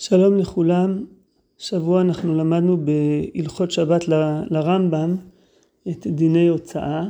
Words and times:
שלום 0.00 0.38
לכולם, 0.38 1.04
שבוע 1.58 2.00
אנחנו 2.00 2.34
למדנו 2.34 2.78
בהלכות 2.84 3.70
שבת 3.70 4.08
לרמב"ם 4.50 5.16
את 5.88 6.06
דיני 6.06 6.48
הוצאה, 6.48 7.04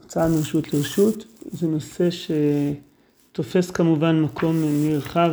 הוצאה 0.00 0.28
מרשות 0.28 0.74
לרשות, 0.74 1.24
זה 1.50 1.66
נושא 1.66 2.08
שתופס 2.10 3.70
כמובן 3.70 4.20
מקום 4.20 4.56
נרחב 4.84 5.32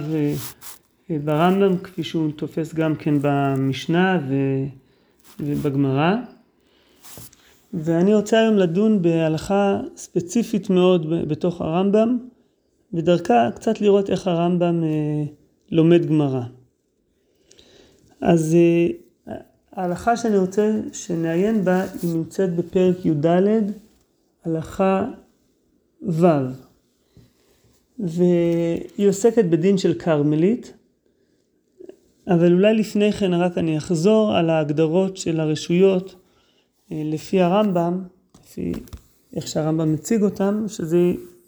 ברמב"ם 1.10 1.78
כפי 1.78 2.04
שהוא 2.04 2.32
תופס 2.32 2.74
גם 2.74 2.96
כן 2.96 3.14
במשנה 3.22 4.20
ובגמרא. 5.40 6.16
ואני 7.74 8.16
רוצה 8.16 8.40
היום 8.40 8.58
לדון 8.58 9.02
בהלכה 9.02 9.80
ספציפית 9.96 10.70
מאוד 10.70 11.28
בתוך 11.28 11.62
הרמב"ם 11.62 12.18
ודרכה 12.94 13.50
קצת 13.56 13.82
לראות 13.82 14.10
איך 14.10 14.28
הרמב"ם 14.28 14.84
לומד 15.76 16.06
גמרא. 16.06 16.42
אז 18.22 18.58
ההלכה 19.72 20.18
שאני 20.18 20.38
רוצה 20.38 20.80
שנעיין 20.94 21.66
בה 21.66 21.86
היא 22.02 22.16
נמצאת 22.16 22.56
בפרק 22.56 23.06
י"ד 23.06 23.26
הלכה 24.46 25.06
ו' 26.02 26.26
והיא 28.00 29.10
עוסקת 29.10 29.46
בדין 29.46 29.78
של 29.78 29.94
כרמלית 29.94 30.74
אבל 32.28 32.54
אולי 32.54 32.74
לפני 32.74 33.12
כן 33.12 33.34
רק 33.34 33.58
אני 33.58 33.78
אחזור 33.78 34.36
על 34.36 34.50
ההגדרות 34.50 35.18
של 35.18 35.40
הרשויות 35.40 36.16
לפי 36.92 37.42
הרמב"ם, 37.42 38.04
לפי 38.44 38.74
איך 39.36 39.48
שהרמב"ם 39.48 39.94
מציג 39.94 40.24
אותם, 40.24 40.66
שזה 40.68 40.98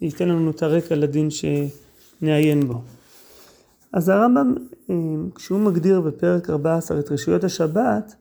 ייתן 0.01 0.29
לנו 0.29 0.51
את 0.51 0.63
הרקע 0.63 0.95
לדין 0.95 1.27
שנעיין 1.29 2.67
בו. 2.67 2.81
אז 3.93 4.09
הרמב"ם, 4.09 4.55
כשהוא 5.35 5.59
מגדיר 5.59 6.01
בפרק 6.01 6.49
14 6.49 6.99
את 6.99 7.11
רשויות 7.11 7.43
השבת, 7.43 8.15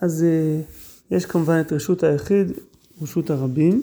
אז 0.00 0.24
יש 1.10 1.26
כמובן 1.26 1.60
את 1.60 1.72
רשות 1.72 2.02
היחיד, 2.02 2.52
רשות 3.02 3.30
הרבים, 3.30 3.82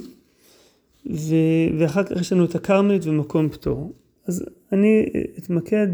ואחר 1.80 2.04
כך 2.04 2.12
יש 2.22 2.34
לנו 2.34 2.46
את 2.46 2.56
הכרמלית 2.56 3.06
ומקום 3.06 3.50
פטור. 3.50 3.94
אז 4.28 4.46
אני 4.72 5.06
אתמקד 5.38 5.88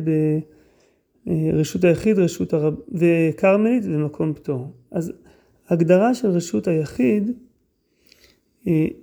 ברשות 1.25 1.83
היחיד, 1.83 2.19
רשות 2.19 2.53
הרב... 2.53 2.75
וכרמלית 2.91 3.83
ומקום 3.85 4.33
פטור. 4.33 4.73
אז 4.91 5.11
הגדרה 5.69 6.13
של 6.13 6.27
רשות 6.27 6.67
היחיד 6.67 7.31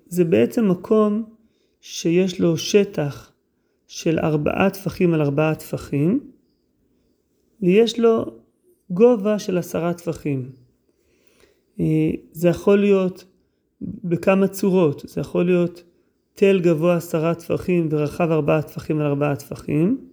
זה 0.08 0.25
בעצם 0.25 0.69
מקום 0.69 1.25
שיש 1.81 2.41
לו 2.41 2.56
שטח 2.56 3.33
של 3.86 4.18
ארבעה 4.18 4.70
טפחים 4.70 5.14
על 5.14 5.22
ארבעה 5.22 5.54
טפחים 5.54 6.20
ויש 7.62 7.98
לו 7.98 8.24
גובה 8.90 9.38
של 9.38 9.58
עשרה 9.58 9.94
טפחים. 9.94 10.50
זה 12.32 12.48
יכול 12.48 12.78
להיות 12.78 13.24
בכמה 13.80 14.48
צורות, 14.48 15.02
זה 15.06 15.20
יכול 15.20 15.44
להיות 15.44 15.82
תל 16.34 16.60
גבוה 16.60 16.96
עשרה 16.96 17.34
טפחים 17.34 17.88
ורחב 17.90 18.30
ארבעה 18.30 18.62
טפחים 18.62 19.00
על 19.00 19.06
ארבעה 19.06 19.36
טפחים, 19.36 20.08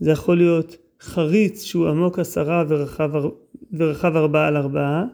זה 0.00 0.10
יכול 0.10 0.36
להיות 0.36 0.76
חריץ 1.00 1.62
שהוא 1.62 1.88
עמוק 1.88 2.18
עשרה 2.18 2.64
ורחב, 3.72 4.16
ארבעה 4.16 4.48
על 4.48 4.56
ארבעה, 4.56 5.04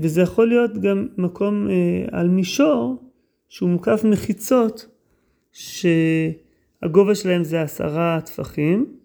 וזה 0.00 0.20
יכול 0.20 0.48
להיות 0.48 0.78
גם 0.78 1.08
מקום 1.18 1.68
על 2.12 2.28
מישור 2.28 3.10
שהוא 3.48 3.70
מוקף 3.70 4.04
מחיצות 4.04 4.91
שהגובה 5.52 7.14
שלהם 7.14 7.44
זה 7.44 7.62
עשרה 7.62 8.20
טפחים 8.24 8.96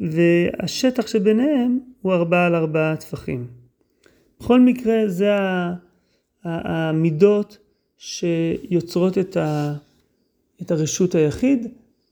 והשטח 0.00 1.06
שביניהם 1.06 1.78
הוא 2.02 2.12
ארבעה 2.12 2.46
על 2.46 2.54
ארבעה 2.54 2.96
טפחים. 2.96 3.46
בכל 4.40 4.60
מקרה 4.60 5.08
זה 5.08 5.30
המידות 6.44 7.58
שיוצרות 7.98 9.18
את, 9.18 9.36
ה, 9.36 9.74
את 10.62 10.70
הרשות 10.70 11.14
היחיד, 11.14 11.66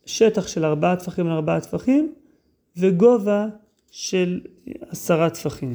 שטח 0.06 0.48
של 0.48 0.64
ארבעה 0.64 0.96
טפחים 0.96 1.26
על 1.26 1.32
ארבעה 1.32 1.60
טפחים 1.60 2.12
וגובה 2.76 3.46
של 3.90 4.40
עשרה 4.80 5.30
טפחים. 5.30 5.74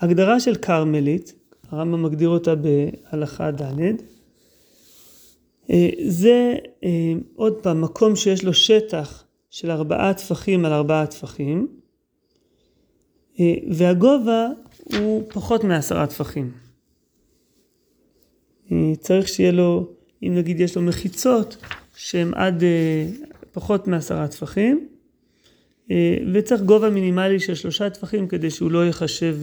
הגדרה 0.00 0.40
של 0.40 0.54
כרמלית, 0.54 1.32
הרמב"ם 1.70 2.02
מגדיר 2.02 2.28
אותה 2.28 2.54
בהלכה 2.54 3.50
ד', 3.50 3.94
זה 6.06 6.54
עוד 7.34 7.62
פעם 7.62 7.80
מקום 7.80 8.16
שיש 8.16 8.44
לו 8.44 8.54
שטח 8.54 9.24
של 9.50 9.70
ארבעה 9.70 10.14
טפחים 10.14 10.64
על 10.64 10.72
ארבעה 10.72 11.06
טפחים 11.06 11.68
והגובה 13.70 14.48
הוא 14.98 15.22
פחות 15.28 15.64
מעשרה 15.64 16.06
טפחים. 16.06 16.52
צריך 19.00 19.28
שיהיה 19.28 19.52
לו, 19.52 19.88
אם 20.22 20.34
נגיד 20.34 20.60
יש 20.60 20.76
לו 20.76 20.82
מחיצות 20.82 21.56
שהן 21.96 22.34
עד 22.34 22.62
פחות 23.52 23.88
מעשרה 23.88 24.28
טפחים 24.28 24.88
וצריך 26.34 26.62
גובה 26.62 26.90
מינימלי 26.90 27.40
של 27.40 27.54
שלושה 27.54 27.90
טפחים 27.90 28.28
כדי 28.28 28.50
שהוא 28.50 28.70
לא 28.70 28.86
יחשב 28.86 29.36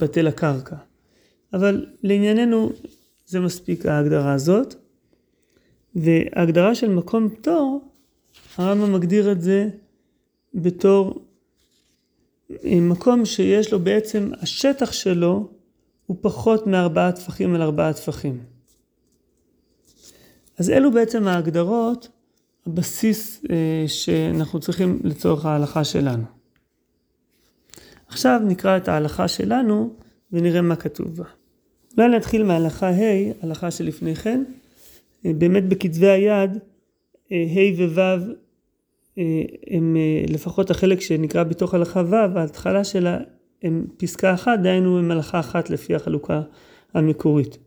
בטל 0.00 0.26
הקרקע. 0.26 0.76
אבל 1.52 1.86
לענייננו 2.02 2.72
זה 3.26 3.40
מספיק 3.40 3.86
ההגדרה 3.86 4.32
הזאת. 4.32 4.74
וההגדרה 5.94 6.74
של 6.74 6.88
מקום 6.88 7.28
פטור, 7.28 7.84
הרמב"ם 8.56 8.92
מגדיר 8.92 9.32
את 9.32 9.42
זה 9.42 9.68
בתור 10.54 11.24
מקום 12.64 13.24
שיש 13.24 13.72
לו 13.72 13.80
בעצם, 13.80 14.30
השטח 14.40 14.92
שלו 14.92 15.48
הוא 16.06 16.16
פחות 16.20 16.66
מארבעה 16.66 17.12
טפחים 17.12 17.54
על 17.54 17.62
ארבעה 17.62 17.92
טפחים. 17.92 18.44
אז 20.58 20.70
אלו 20.70 20.92
בעצם 20.92 21.28
ההגדרות, 21.28 22.08
הבסיס 22.66 23.42
שאנחנו 23.86 24.60
צריכים 24.60 25.00
לצורך 25.04 25.46
ההלכה 25.46 25.84
שלנו. 25.84 26.24
עכשיו 28.06 28.40
נקרא 28.44 28.76
את 28.76 28.88
ההלכה 28.88 29.28
שלנו 29.28 29.94
ונראה 30.32 30.62
מה 30.62 30.76
כתוב 30.76 31.16
בה. 31.16 31.24
אולי 31.98 32.08
נתחיל 32.08 32.42
מהלכה 32.42 32.88
ה', 32.88 33.32
הלכה 33.42 33.70
שלפני 33.70 34.14
כן. 34.14 34.44
באמת 35.24 35.68
בכתבי 35.68 36.08
היד, 36.08 36.58
ה' 37.30 37.84
וו' 37.94 38.32
הם 39.70 39.96
לפחות 40.28 40.70
החלק 40.70 41.00
שנקרא 41.00 41.42
בתוך 41.42 41.74
הלכה 41.74 42.02
ו', 42.08 42.14
ההתחלה 42.14 42.84
שלה 42.84 43.18
הם 43.62 43.86
פסקה 43.96 44.34
אחת, 44.34 44.58
דהיינו 44.62 44.98
הם 44.98 45.10
הלכה 45.10 45.40
אחת 45.40 45.70
לפי 45.70 45.94
החלוקה 45.94 46.42
המקורית. 46.94 47.58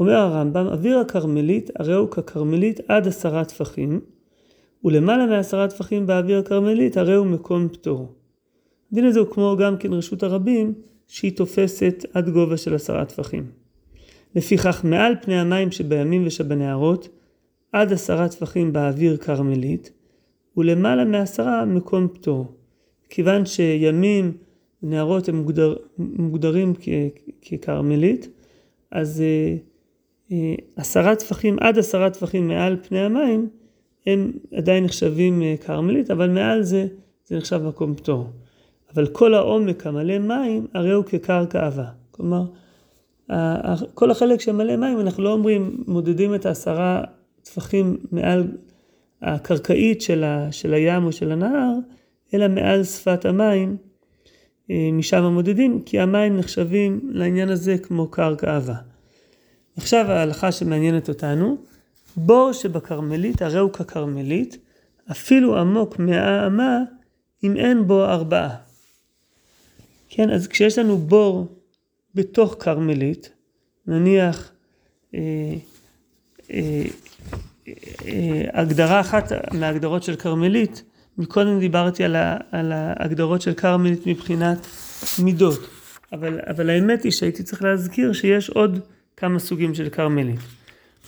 אומר 0.00 0.12
הרמב"ם, 0.12 0.66
אוויר 0.66 0.98
הכרמלית 0.98 1.70
הרי 1.76 1.94
הוא 1.94 2.08
ככרמלית 2.08 2.80
עד 2.88 3.08
עשרה 3.08 3.44
טפחים, 3.44 4.00
ולמעלה 4.84 5.26
מעשרה 5.26 5.68
טפחים 5.68 6.06
באוויר 6.06 6.38
הכרמלית 6.38 6.96
הרי 6.96 7.14
הוא 7.14 7.26
מקום 7.26 7.68
פטור. 7.68 8.14
הדין 8.92 9.04
הזה 9.04 9.20
הוא 9.20 9.28
כמו 9.30 9.56
גם 9.60 9.76
כן 9.76 9.92
רשות 9.92 10.22
הרבים, 10.22 10.74
שהיא 11.10 11.32
תופסת 11.36 12.04
עד 12.12 12.28
גובה 12.28 12.56
של 12.56 12.74
עשרה 12.74 13.04
טפחים. 13.04 13.46
לפיכך 14.34 14.84
מעל 14.84 15.14
פני 15.22 15.40
המים 15.40 15.70
שבימים 15.70 16.26
ושבנהרות, 16.26 17.08
עד 17.72 17.92
עשרה 17.92 18.28
טפחים 18.28 18.72
באוויר 18.72 19.16
כרמלית, 19.16 19.92
ולמעלה 20.56 21.04
מעשרה 21.04 21.64
מקום 21.64 22.08
פטור. 22.08 22.54
כיוון 23.08 23.46
שימים 23.46 24.32
ונהרות 24.82 25.28
הם 25.28 25.36
מוגדר, 25.36 25.76
מוגדרים 25.98 26.72
ככרמלית, 27.50 28.28
אז 28.90 29.22
עשרה 30.76 31.16
טפחים, 31.16 31.56
עד 31.60 31.78
עשרה 31.78 32.10
טפחים 32.10 32.48
מעל 32.48 32.76
פני 32.88 32.98
המים, 32.98 33.48
הם 34.06 34.32
עדיין 34.54 34.84
נחשבים 34.84 35.42
כרמלית, 35.60 36.10
אבל 36.10 36.30
מעל 36.30 36.62
זה, 36.62 36.86
זה 37.26 37.36
נחשב 37.36 37.62
מקום 37.68 37.94
פטור. 37.94 38.30
אבל 38.94 39.06
כל 39.06 39.34
העומק 39.34 39.86
המלא 39.86 40.18
מים, 40.18 40.66
הרי 40.74 40.92
הוא 40.92 41.04
כקרקע 41.04 41.66
עבה. 41.66 41.86
כלומר, 42.10 42.44
כל 43.94 44.10
החלק 44.10 44.40
שמלא 44.40 44.76
מים, 44.76 45.00
אנחנו 45.00 45.22
לא 45.22 45.32
אומרים, 45.32 45.84
מודדים 45.86 46.34
את 46.34 46.46
העשרה 46.46 47.02
טפחים 47.42 47.96
מעל 48.12 48.46
הקרקעית 49.22 50.02
של, 50.02 50.24
ה, 50.24 50.52
של 50.52 50.74
הים 50.74 51.04
או 51.04 51.12
של 51.12 51.32
הנהר, 51.32 51.72
אלא 52.34 52.48
מעל 52.48 52.84
שפת 52.84 53.24
המים, 53.24 53.76
משם 54.92 55.22
המודדים, 55.22 55.82
כי 55.82 56.00
המים 56.00 56.36
נחשבים 56.36 57.00
לעניין 57.12 57.48
הזה 57.48 57.78
כמו 57.78 58.08
קרקע 58.08 58.56
עבה. 58.56 58.74
עכשיו 59.76 60.06
ההלכה 60.08 60.52
שמעניינת 60.52 61.08
אותנו, 61.08 61.56
בור 62.16 62.52
שבכרמלית, 62.52 63.42
הרי 63.42 63.58
הוא 63.58 63.70
ככרמלית, 63.70 64.58
אפילו 65.10 65.58
עמוק 65.58 65.98
מאה 65.98 66.46
אמה, 66.46 66.78
אם 67.44 67.56
אין 67.56 67.86
בו 67.86 68.04
ארבעה. 68.04 68.69
כן, 70.10 70.30
אז 70.30 70.48
כשיש 70.48 70.78
לנו 70.78 70.98
בור 70.98 71.46
בתוך 72.14 72.56
כרמלית, 72.58 73.32
נניח 73.86 74.52
אה, 75.14 75.54
אה, 76.50 76.82
הגדרה 78.52 79.00
אחת 79.00 79.32
מההגדרות 79.52 80.02
של 80.02 80.16
כרמלית, 80.16 80.82
מקודם 81.18 81.60
דיברתי 81.60 82.04
על, 82.04 82.16
ה, 82.16 82.36
על 82.50 82.72
ההגדרות 82.72 83.42
של 83.42 83.54
כרמלית 83.54 84.06
מבחינת 84.06 84.66
מידות, 85.22 85.60
אבל, 86.12 86.40
אבל 86.46 86.70
האמת 86.70 87.02
היא 87.02 87.12
שהייתי 87.12 87.42
צריך 87.42 87.62
להזכיר 87.62 88.12
שיש 88.12 88.50
עוד 88.50 88.80
כמה 89.16 89.38
סוגים 89.38 89.74
של 89.74 89.88
כרמלית. 89.88 90.40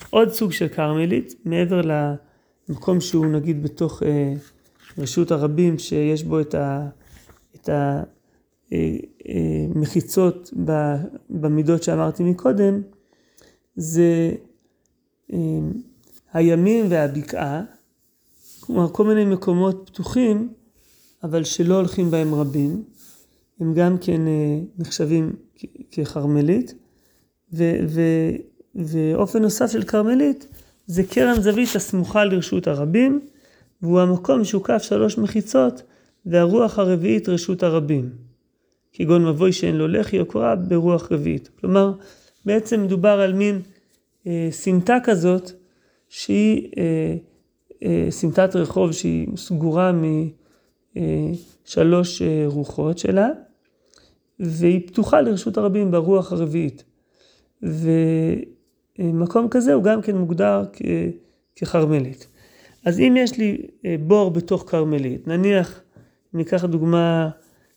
עוד 0.09 0.29
סוג 0.29 0.51
של 0.51 0.67
כרמלית, 0.67 1.33
מעבר 1.45 1.81
למקום 2.69 3.01
שהוא 3.01 3.25
נגיד 3.25 3.63
בתוך 3.63 4.03
אה, 4.03 4.33
רשות 4.97 5.31
הרבים, 5.31 5.79
שיש 5.79 6.23
בו 6.23 6.39
את, 6.39 6.55
ה, 6.55 6.87
את 7.55 7.69
המחיצות 7.69 8.22
אה, 8.73 8.97
אה, 9.29 9.65
במידות 11.29 11.83
שאמרתי 11.83 12.23
מקודם, 12.23 12.81
זה 13.75 14.31
אה, 15.33 15.37
הימים 16.33 16.85
והבקעה, 16.89 17.63
כלומר 18.59 18.89
כל 18.89 19.03
מיני 19.03 19.25
מקומות 19.25 19.89
פתוחים, 19.91 20.53
אבל 21.23 21.43
שלא 21.43 21.75
הולכים 21.75 22.11
בהם 22.11 22.35
רבים, 22.35 22.83
הם 23.59 23.73
גם 23.73 23.97
כן 23.97 24.21
נחשבים 24.77 25.35
ככרמלית, 25.91 26.73
ו, 27.53 27.63
ו, 27.87 28.01
ואופן 28.75 29.41
נוסף 29.41 29.71
של 29.71 29.83
כרמלית 29.83 30.47
זה 30.87 31.03
קרן 31.03 31.41
זווית 31.41 31.75
הסמוכה 31.75 32.25
לרשות 32.25 32.67
הרבים, 32.67 33.19
והוא 33.81 33.99
המקום 33.99 34.43
שהוקף 34.43 34.81
שלוש 34.81 35.17
מחיצות, 35.17 35.83
והרוח 36.25 36.79
הרביעית 36.79 37.29
רשות 37.29 37.63
הרבים. 37.63 38.32
כגון 38.93 39.25
מבוי 39.25 39.51
שאין 39.53 39.75
לו 39.75 39.87
לחי 39.87 40.19
או 40.19 40.25
קורה 40.25 40.55
ברוח 40.55 41.11
רביעית. 41.11 41.49
כלומר, 41.59 41.93
בעצם 42.45 42.83
מדובר 42.83 43.19
על 43.19 43.33
מין 43.33 43.61
אה, 44.27 44.47
סמטה 44.51 44.97
כזאת, 45.03 45.51
שהיא 46.09 46.69
אה, 46.77 47.15
אה, 47.83 48.07
סמטת 48.09 48.55
רחוב 48.55 48.91
שהיא 48.91 49.27
סגורה 49.35 49.91
משלוש 50.95 52.21
אה, 52.21 52.27
אה, 52.27 52.43
רוחות 52.47 52.97
שלה, 52.97 53.29
והיא 54.39 54.87
פתוחה 54.87 55.21
לרשות 55.21 55.57
הרבים 55.57 55.91
ברוח 55.91 56.31
הרביעית. 56.31 56.83
ומקום 58.99 59.47
כזה 59.49 59.73
הוא 59.73 59.83
גם 59.83 60.01
כן 60.01 60.17
מוגדר 60.17 60.63
ככרמלית. 61.61 62.27
אז 62.85 62.99
אם 62.99 63.15
יש 63.17 63.37
לי 63.37 63.67
אה, 63.85 63.95
בור 64.07 64.31
בתוך 64.31 64.63
כרמלית, 64.67 65.27
נניח, 65.27 65.81
ניקח 66.33 66.65
דוגמה 66.65 67.29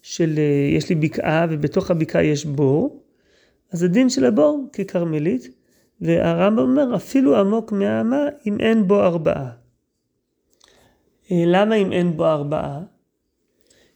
של, 0.08 0.35
אה, 0.38 0.76
יש 0.76 0.88
לי 0.88 0.94
בקעה 0.94 1.47
ובתוך 1.50 1.91
הבקעה 1.91 2.25
יש 2.25 2.47
בור, 2.47 3.03
אז 3.73 3.82
הדין 3.82 4.11
של 4.11 4.25
הבור 4.25 4.69
ככרמלית, 4.73 5.49
והרמב"ם 6.00 6.58
אומר 6.58 6.97
אפילו 6.97 7.37
עמוק 7.37 7.73
מהאמה 7.73 8.25
אם 8.47 8.61
אין 8.61 8.88
בו 8.88 9.03
ארבעה. 9.03 9.50
אה, 11.31 11.43
למה 11.47 11.75
אם 11.75 11.93
אין 11.93 12.17
בו 12.17 12.26
ארבעה? 12.26 12.81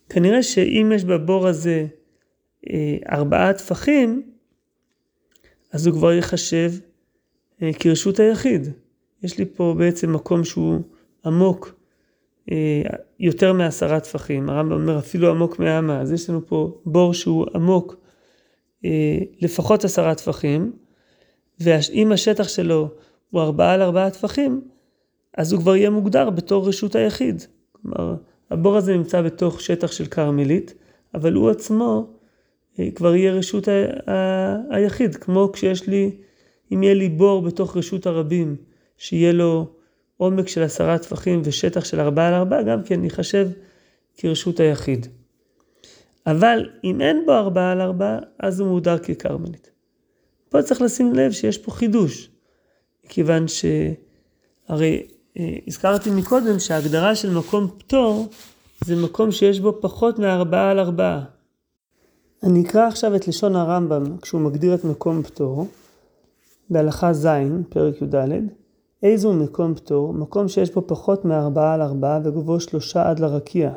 כנראה 0.09 0.43
שאם 0.43 0.93
יש 0.95 1.05
בבור 1.05 1.49
הזה 1.49 1.87
ארבעה 3.13 3.53
טפחים, 3.53 4.23
אז 5.73 5.87
הוא 5.87 5.95
כבר 5.95 6.13
ייחשב 6.13 6.73
כרשות 7.79 8.19
היחיד. 8.19 8.69
יש 9.23 9.39
לי 9.39 9.45
פה 9.45 9.75
בעצם 9.79 10.13
מקום 10.13 10.45
שהוא 10.45 10.81
עמוק 11.25 11.67
אה, 11.67 11.80
יותר 13.21 13.53
מעשרה 13.53 14.01
טפחים, 14.01 14.51
הרמב"ם 14.51 14.73
אומר 14.73 14.99
אפילו 14.99 15.31
עמוק 15.31 15.59
מהאמה, 15.59 16.01
אז 16.01 16.13
יש 16.13 16.31
לנו 16.31 16.47
פה 16.47 16.81
בור 16.87 17.15
שהוא 17.15 17.47
עמוק 17.55 17.97
אה, 18.85 19.19
לפחות 19.41 19.85
עשרה 19.85 20.15
טפחים, 20.15 20.73
ואם 21.61 22.13
השטח 22.13 22.49
שלו 22.49 22.89
הוא 23.31 23.41
ארבעה 23.43 23.75
על 23.75 23.83
ארבעה 23.83 24.11
טפחים, 24.11 24.61
אז 25.37 25.53
הוא 25.53 25.61
כבר 25.61 25.77
יהיה 25.77 25.91
מוגדר 25.91 26.31
בתור 26.31 26.69
רשות 26.69 26.95
היחיד. 26.95 27.43
כלומר, 27.73 28.15
הבור 28.51 28.77
הזה 28.77 28.97
נמצא 28.97 29.23
בתוך 29.23 29.61
שטח 29.61 29.93
של 29.93 30.07
כרמלית, 30.07 30.75
אבל 31.15 31.33
הוא 31.33 31.51
עצמו 31.51 32.11
אה, 32.79 32.91
כבר 32.95 33.15
יהיה 33.15 33.33
רשות 33.33 33.69
ה- 33.69 34.11
ה- 34.13 34.57
היחיד, 34.71 35.17
כמו 35.17 35.51
כשיש 35.53 35.89
לי, 35.89 36.11
אם 36.73 36.83
יהיה 36.83 36.95
לי 36.95 37.09
בור 37.09 37.43
בתוך 37.43 37.77
רשות 37.77 38.07
הרבים, 38.07 38.57
שיהיה 38.99 39.33
לו 39.33 39.69
עומק 40.21 40.49
של 40.49 40.63
עשרה 40.63 40.99
טפחים 40.99 41.43
ושטח 41.45 41.85
של 41.85 42.01
ארבעה 42.01 42.29
על 42.29 42.35
ארבעה, 42.35 42.63
גם 42.63 42.83
כן 42.83 43.05
ייחשב 43.05 43.49
כרשות 44.17 44.61
היחיד. 44.61 45.07
אבל 46.27 46.71
אם 46.85 47.01
אין 47.01 47.23
בו 47.27 47.33
ארבעה 47.33 47.73
על 47.73 47.81
ארבעה, 47.81 48.19
אז 48.39 48.61
הוא 48.61 48.69
מוגדר 48.69 48.99
ככרמלית. 48.99 49.71
פה 50.49 50.63
צריך 50.63 50.83
לשים 50.83 51.15
לב 51.15 51.33
שיש 51.33 51.59
פה 51.59 51.71
חידוש, 51.71 52.31
כיוון 53.09 53.45
שהרי 53.49 55.07
אה, 55.39 55.57
הזכרתי 55.67 56.11
מקודם 56.11 56.59
שההגדרה 56.59 57.15
של 57.15 57.31
מקום 57.31 57.71
פטור 57.79 58.29
זה 58.85 58.97
מקום 58.97 59.33
שיש 59.33 59.61
בו 59.61 59.79
פחות 59.81 60.19
מארבעה 60.19 60.71
על 60.71 60.79
ארבעה. 60.79 61.25
אני 62.43 62.63
אקרא 62.63 62.87
עכשיו 62.87 63.17
את 63.17 63.29
לשון 63.29 63.57
הרמב"ם 63.57 64.17
כשהוא 64.19 64.41
מגדיר 64.41 64.75
את 64.75 64.85
מקום 64.85 65.23
פטור, 65.23 65.67
בהלכה 66.71 67.13
ז', 67.13 67.29
פרק 67.69 68.03
י"ד. 68.03 68.60
איזו 69.03 69.33
מקום 69.33 69.75
פטור? 69.75 70.13
מקום 70.13 70.49
שיש 70.49 70.75
בו 70.75 70.83
פחות 70.87 71.25
מארבעה 71.25 71.75
על 71.75 71.83
ארבעה 71.83 72.21
וגובהו 72.25 72.61
שלושה 72.61 73.11
עד 73.11 73.19
לרקיע, 73.19 73.73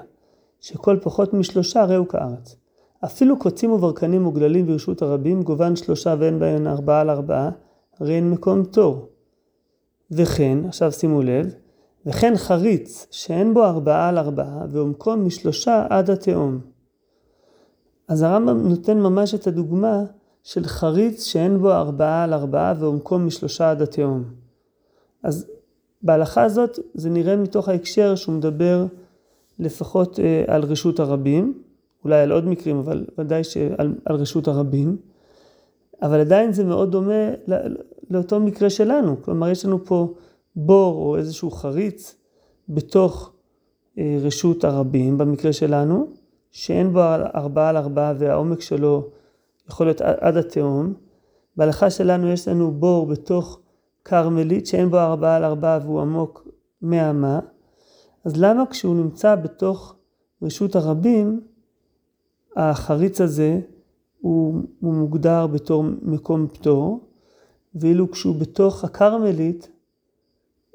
שכל 0.60 0.98
פחות 1.02 1.34
משלושה 1.34 1.86
ראו 1.86 2.08
כארץ. 2.08 2.56
אפילו 3.06 3.40
קוצים 3.40 3.72
וברקנים 3.72 4.28
וגללים 4.28 4.66
ברשות 4.66 5.02
הרבים, 5.02 5.44
גובן 5.44 5.75
שלושה 5.75 6.16
ואין 6.20 6.40
בהן 6.40 6.68
ארבעה 6.68 7.02
על 7.02 7.10
ארבעה, 7.10 7.50
הרי 8.00 8.16
אין 8.16 8.31
מקום 8.31 8.64
פטור. 8.64 9.10
וכן, 10.12 10.58
עכשיו 10.68 10.92
שימו 10.92 11.22
לב, 11.22 11.54
וכן 12.06 12.34
חריץ 12.36 13.08
שאין 13.12 13.54
בו 13.54 13.64
ארבעה 13.64 14.10
על 14.10 14.18
ארבעה, 14.18 14.66
ועומקו 14.70 15.16
משלושה 15.16 15.86
עד 15.90 16.10
התהום. 16.10 16.60
אז 18.08 18.22
הרמב"ם 18.22 18.68
נותן 18.68 19.00
ממש 19.00 19.36
את 19.36 19.48
הדוגמה 19.48 20.04
של 20.44 20.64
חריץ 20.64 21.24
שאין 21.24 21.58
בו 21.60 21.72
ארבעה 21.72 22.24
על 22.24 22.34
ארבעה 22.34 22.74
ועומקו 22.80 23.20
משלושה 23.20 23.72
עד 23.72 23.81
התהום. 23.81 24.43
אז 25.24 25.48
בהלכה 26.02 26.44
הזאת 26.44 26.80
זה 26.94 27.10
נראה 27.10 27.36
מתוך 27.36 27.70
ההקשר 27.70 28.16
שהוא 28.16 28.36
מדבר 28.36 28.86
לפחות 29.60 30.20
אה, 30.20 30.44
על 30.48 30.64
רשות 30.64 31.00
הרבים, 31.00 31.62
אולי 32.04 32.22
על 32.22 32.31
עוד 32.31 32.46
מקרים, 32.46 32.78
אבל 32.78 33.06
ודאי 33.18 33.44
שעל 33.44 33.96
על 34.06 34.16
רשות 34.16 34.48
הרבים, 34.48 34.98
אבל 36.02 36.20
עדיין 36.20 36.54
זה 36.54 36.64
מאוד 36.64 36.92
דומה 36.92 37.30
לא, 37.48 37.58
לאותו 38.10 38.40
מקרה 38.40 38.70
שלנו, 38.70 39.22
כלומר 39.22 39.50
יש 39.50 39.66
לנו 39.66 39.86
פה 39.86 40.14
בור 40.56 40.96
או 40.96 41.18
איזשהו 41.18 41.52
חריץ 41.52 42.16
בתוך 42.70 43.31
אה, 43.98 44.18
רשות 44.22 44.64
הרבים 44.64 45.18
במקרה 45.18 45.53
שלנו, 45.53 46.08
שאין 46.51 46.94
בו 46.94 47.00
ארבעה 47.36 47.70
על 47.70 47.77
ארבעה 47.77 48.13
והעומק 48.18 48.62
שלו 48.62 49.10
יכול 49.70 49.86
להיות 49.86 50.01
עד 50.01 50.38
התהום. 50.38 50.94
בהלכה 51.58 51.89
שלנו 51.89 52.27
יש 52.27 52.48
לנו 52.48 52.72
בור 52.72 53.06
בתוך 53.06 53.60
כרמלית 54.05 54.67
שאין 54.67 54.89
בו 54.89 54.98
ארבעה 54.98 55.36
על 55.36 55.43
ארבעה 55.43 55.79
והוא 55.83 56.01
עמוק 56.01 56.48
מאה 56.81 57.13
מה, 57.13 57.39
אז 58.25 58.38
למה 58.38 58.63
כשהוא 58.69 58.95
נמצא 58.95 59.36
בתוך 59.36 59.95
רשות 60.41 60.75
הרבים, 60.75 61.41
החריץ 62.55 63.22
הזה 63.22 63.60
הוא, 64.22 64.62
הוא 64.79 64.93
מוגדר 64.93 65.48
בתור 65.48 65.83
מקום 66.01 66.48
פטור, 66.48 67.07
ואילו 67.75 68.12
כשהוא 68.12 68.36
בתוך 68.36 68.83
הכרמלית, 68.83 69.69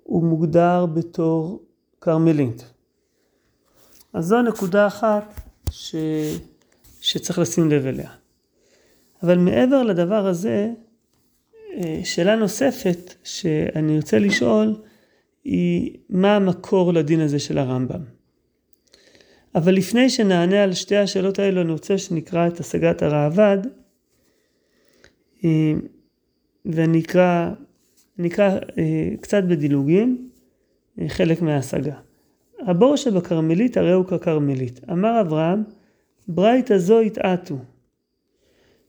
הוא 0.04 0.24
מוגדר 0.24 0.86
בתור 0.86 1.62
כרמלית. 2.00 2.72
אז 4.12 4.26
זו 4.26 4.42
נקודה 4.42 4.86
אחת 4.86 5.40
ש... 5.70 5.94
שצריך 7.00 7.38
לשים 7.38 7.70
לב 7.70 7.86
אליה. 7.86 8.10
אבל 9.22 9.38
מעבר 9.38 9.82
לדבר 9.82 10.26
הזה, 10.26 10.72
שאלה 12.04 12.36
נוספת 12.36 13.14
שאני 13.24 13.96
רוצה 13.96 14.18
לשאול 14.18 14.74
היא 15.44 15.96
מה 16.10 16.36
המקור 16.36 16.92
לדין 16.92 17.20
הזה 17.20 17.38
של 17.38 17.58
הרמב"ם. 17.58 18.18
אבל 19.54 19.74
לפני 19.74 20.10
שנענה 20.10 20.62
על 20.62 20.72
שתי 20.72 20.96
השאלות 20.96 21.38
האלו 21.38 21.60
אני 21.60 21.72
רוצה 21.72 21.98
שנקרא 21.98 22.46
את 22.46 22.60
השגת 22.60 23.02
הראב"ד 23.02 23.58
אה, 25.44 25.72
ואני 26.64 27.00
אקרא, 27.00 27.50
נקרא 28.18 28.58
אה, 28.78 29.10
קצת 29.20 29.44
בדילוגים 29.44 30.30
חלק 31.08 31.42
מההשגה. 31.42 31.94
הבור 32.60 32.96
שבכרמלית 32.96 33.76
הרי 33.76 33.92
הוא 33.92 34.04
ככרמלית. 34.04 34.80
אמר 34.90 35.20
אברהם, 35.20 35.62
ברייתא 36.28 36.78
זו 36.78 37.00
יתעתו. 37.00 37.58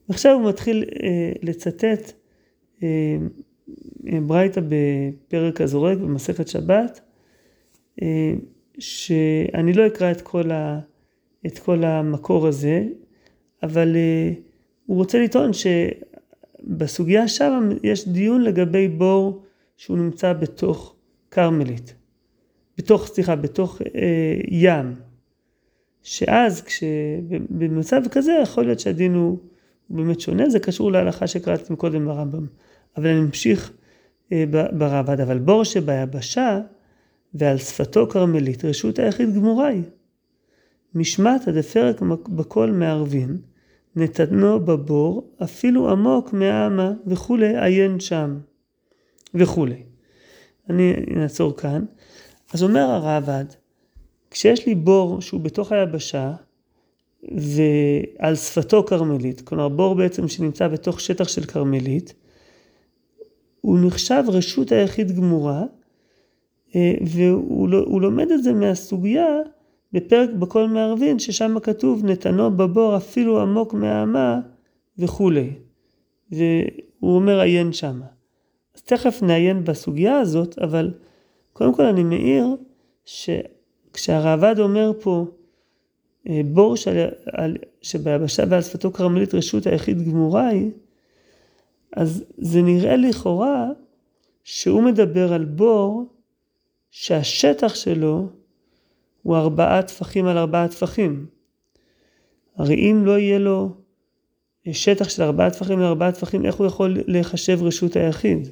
עכשיו 0.09 0.33
הוא 0.33 0.49
מתחיל 0.49 0.85
לצטט 1.41 1.83
אה, 1.83 2.18
ברייתא 4.27 4.61
בפרק 4.69 5.61
הזורק 5.61 5.97
במסכת 5.97 6.47
שבת, 6.47 7.01
אה, 8.01 8.33
שאני 8.79 9.73
לא 9.73 9.87
אקרא 9.87 10.11
את 10.11 10.21
כל, 10.21 10.51
ה, 10.51 10.79
את 11.45 11.59
כל 11.59 11.83
המקור 11.83 12.47
הזה, 12.47 12.85
אבל 13.63 13.95
אה, 13.95 14.33
הוא 14.85 14.97
רוצה 14.97 15.19
לטעון 15.19 15.51
שבסוגיה 15.53 17.27
שם 17.27 17.69
יש 17.83 18.07
דיון 18.07 18.41
לגבי 18.41 18.87
בור 18.87 19.43
שהוא 19.77 19.97
נמצא 19.97 20.33
בתוך 20.33 20.95
כרמלית, 21.31 21.95
בתוך, 22.77 23.07
סליחה, 23.07 23.35
בתוך 23.35 23.81
אה, 23.95 24.41
ים, 24.47 24.95
שאז 26.03 26.63
במצב 27.49 28.01
כזה 28.11 28.31
יכול 28.43 28.65
להיות 28.65 28.79
שהדין 28.79 29.13
הוא 29.13 29.37
באמת 29.89 30.19
שונה, 30.19 30.49
זה 30.49 30.59
קשור 30.59 30.91
להלכה 30.91 31.27
שקראתם 31.27 31.75
קודם 31.75 32.05
ברמב"ם, 32.05 32.45
אבל 32.97 33.07
אני 33.07 33.19
ממשיך 33.19 33.71
אה, 34.31 34.43
ברבד, 34.71 35.19
אבל 35.19 35.39
בור 35.39 35.63
שביבשה 35.63 36.59
ועל 37.33 37.57
שפתו 37.57 38.07
כרמלית, 38.07 38.65
רשות 38.65 38.99
היחיד 38.99 39.35
גמורה 39.35 39.67
היא. 39.67 39.83
משמעתא 40.95 41.51
דפרק 41.51 42.01
בכל 42.29 42.71
מערבין, 42.71 43.37
נתנו 43.95 44.59
בבור, 44.59 45.31
אפילו 45.43 45.89
עמוק 45.89 46.33
מהאמה 46.33 46.93
וכולי, 47.07 47.57
עיין 47.57 47.99
שם, 47.99 48.37
וכולי. 49.33 49.83
אני 50.69 50.93
אעצור 51.21 51.57
כאן. 51.57 51.85
אז 52.53 52.63
אומר 52.63 52.81
הרעב"ד, 52.81 53.45
כשיש 54.31 54.67
לי 54.67 54.75
בור 54.75 55.21
שהוא 55.21 55.41
בתוך 55.41 55.71
היבשה, 55.71 56.33
ועל 57.23 58.35
שפתו 58.35 58.83
כרמלית, 58.83 59.41
כלומר 59.41 59.69
בור 59.69 59.95
בעצם 59.95 60.27
שנמצא 60.27 60.67
בתוך 60.67 60.99
שטח 60.99 61.27
של 61.27 61.45
כרמלית, 61.45 62.13
הוא 63.61 63.79
נחשב 63.81 64.23
רשות 64.27 64.71
היחיד 64.71 65.11
גמורה, 65.11 65.63
אה, 66.75 66.93
והוא 67.01 68.01
לומד 68.01 68.31
את 68.31 68.43
זה 68.43 68.53
מהסוגיה 68.53 69.37
בפרק 69.93 70.29
בכל 70.29 70.67
מערבין, 70.67 71.19
ששם 71.19 71.59
כתוב 71.59 72.05
נתנו 72.05 72.57
בבור 72.57 72.97
אפילו 72.97 73.41
עמוק 73.41 73.73
מהאמה 73.73 74.39
וכולי. 74.97 75.53
והוא 76.31 77.15
אומר 77.15 77.39
עיין 77.39 77.73
שמה. 77.73 78.05
אז 78.75 78.81
תכף 78.81 79.23
נעיין 79.23 79.63
בסוגיה 79.63 80.19
הזאת, 80.19 80.59
אבל 80.59 80.93
קודם 81.53 81.73
כל 81.73 81.85
אני 81.85 82.03
מעיר 82.03 82.55
שכשהרעב"ד 83.05 84.59
אומר 84.59 84.91
פה 85.01 85.25
אה, 86.29 86.41
בור 86.45 86.75
שביבשה 87.81 88.43
ועל 88.49 88.61
שפתו 88.61 88.91
כרמלית 88.91 89.33
רשות 89.33 89.67
היחיד 89.67 90.01
גמורה 90.01 90.47
היא, 90.47 90.71
אז 91.95 92.23
זה 92.37 92.61
נראה 92.61 92.95
לכאורה 92.95 93.67
שהוא 94.43 94.83
מדבר 94.83 95.33
על 95.33 95.45
בור 95.45 96.05
שהשטח 96.91 97.75
שלו 97.75 98.27
הוא 99.23 99.37
ארבעה 99.37 99.81
טפחים 99.83 100.25
על 100.25 100.37
ארבעה 100.37 100.67
טפחים. 100.67 101.25
הרי 102.55 102.75
אם 102.75 103.05
לא 103.05 103.19
יהיה 103.19 103.39
לו 103.39 103.69
שטח 104.71 105.09
של 105.09 105.23
ארבעה 105.23 105.49
טפחים 105.49 105.79
על 105.79 105.85
ארבעה 105.85 106.11
טפחים, 106.11 106.45
איך 106.45 106.55
הוא 106.55 106.67
יכול 106.67 106.97
להיחשב 107.07 107.59
רשות 107.61 107.95
היחיד? 107.95 108.47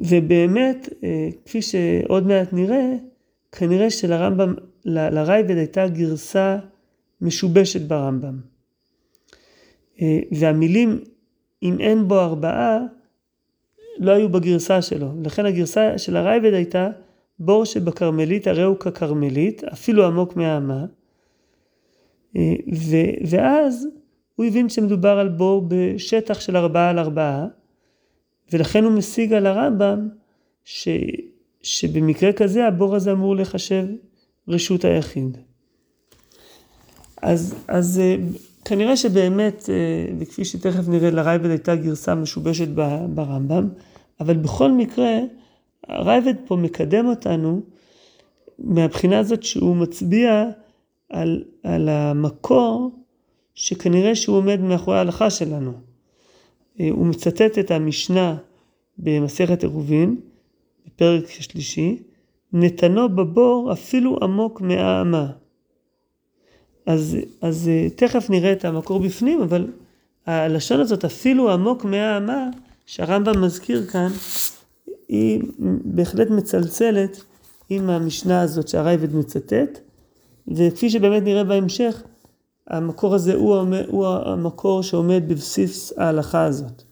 ובאמת, 0.00 0.88
אה, 1.04 1.28
כפי 1.44 1.62
שעוד 1.62 2.26
מעט 2.26 2.52
נראה, 2.52 2.94
כנראה 3.52 3.90
שלרמב"ם, 3.90 4.54
לרייבד 4.84 5.56
הייתה 5.56 5.88
גרסה 5.88 6.58
משובשת 7.20 7.80
ברמב"ם. 7.80 8.40
אה, 10.02 10.20
והמילים 10.32 11.00
אם 11.62 11.80
אין 11.80 12.08
בו 12.08 12.20
ארבעה 12.20 12.78
לא 13.98 14.12
היו 14.12 14.28
בגרסה 14.28 14.82
שלו. 14.82 15.08
לכן 15.24 15.46
הגרסה 15.46 15.98
של 15.98 16.16
הרייבד 16.16 16.54
הייתה 16.54 16.90
בור 17.38 17.64
שבכרמלית 17.64 18.46
הרי 18.46 18.62
הוא 18.62 18.76
ככרמלית, 18.76 19.64
אפילו 19.64 20.06
עמוק 20.06 20.36
מהאמה. 20.36 20.84
אה, 22.36 22.54
ואז 23.28 23.88
הוא 24.36 24.46
הבין 24.46 24.68
שמדובר 24.68 25.18
על 25.18 25.28
בור 25.28 25.64
בשטח 25.68 26.40
של 26.40 26.56
ארבעה 26.56 26.90
על 26.90 26.98
ארבעה, 26.98 27.46
ולכן 28.52 28.84
הוא 28.84 28.92
משיג 28.92 29.32
על 29.32 29.46
הרמב"ם 29.46 30.08
ש, 30.64 30.88
שבמקרה 31.62 32.32
כזה 32.32 32.66
הבור 32.66 32.96
הזה 32.96 33.12
אמור 33.12 33.36
לחשב 33.36 33.86
רשות 34.48 34.84
היחיד. 34.84 35.38
אז, 37.22 37.54
אז 37.68 38.00
אה, 38.00 38.16
כנראה 38.68 38.96
שבאמת, 38.96 39.70
אה, 39.70 40.14
וכפי 40.18 40.44
שתכף 40.44 40.88
נראה, 40.88 41.10
לרייבד 41.10 41.50
הייתה 41.50 41.76
גרסה 41.76 42.14
משובשת 42.14 42.68
ברמב"ם, 43.14 43.68
אבל 44.20 44.36
בכל 44.36 44.72
מקרה, 44.72 45.18
הרייבד 45.88 46.34
פה 46.46 46.56
מקדם 46.56 47.06
אותנו 47.06 47.62
מהבחינה 48.58 49.18
הזאת 49.18 49.42
שהוא 49.42 49.76
מצביע 49.76 50.44
על, 51.10 51.44
על 51.62 51.88
המקור 51.88 52.90
שכנראה 53.54 54.14
שהוא 54.14 54.36
עומד 54.36 54.60
מאחורי 54.60 54.96
ההלכה 54.96 55.30
שלנו. 55.30 55.72
אה, 56.80 56.88
הוא 56.90 57.06
מצטט 57.06 57.58
את 57.58 57.70
המשנה 57.70 58.36
במסכת 58.98 59.62
עירובין, 59.62 60.16
בפרק 60.86 61.24
השלישי, 61.38 62.02
נתנו 62.52 63.08
בבור 63.08 63.72
אפילו 63.72 64.18
עמוק 64.22 64.60
מהאמה. 64.60 65.30
אז, 66.88 67.16
אז 67.40 67.68
אה, 67.68 67.88
תכף 67.96 68.30
נראה 68.30 68.52
את 68.52 68.64
המקור 68.64 69.00
בפנים, 69.00 69.40
אבל 69.40 69.66
הלשון 70.26 70.80
הזאת 70.80 71.04
אפילו 71.04 71.52
עמוק 71.52 71.84
מהאמה, 71.84 72.48
שהרמב"ם 72.86 73.44
מזכיר 73.44 73.86
כאן, 73.86 74.08
היא 75.08 75.42
בהחלט 75.84 76.30
מצלצלת 76.30 77.22
עם 77.68 77.90
המשנה 77.90 78.40
הזאת 78.40 78.68
שהרייבד 78.68 79.14
מצטט, 79.14 79.78
וכפי 80.48 80.90
שבאמת 80.90 81.22
נראה 81.22 81.44
בהמשך, 81.44 82.02
המקור 82.66 83.14
הזה 83.14 83.34
הוא, 83.34 83.56
הוא 83.86 84.06
המקור 84.06 84.82
שעומד 84.82 85.22
בבסיס 85.28 85.92
ההלכה 85.96 86.44
הזאת. 86.44 86.82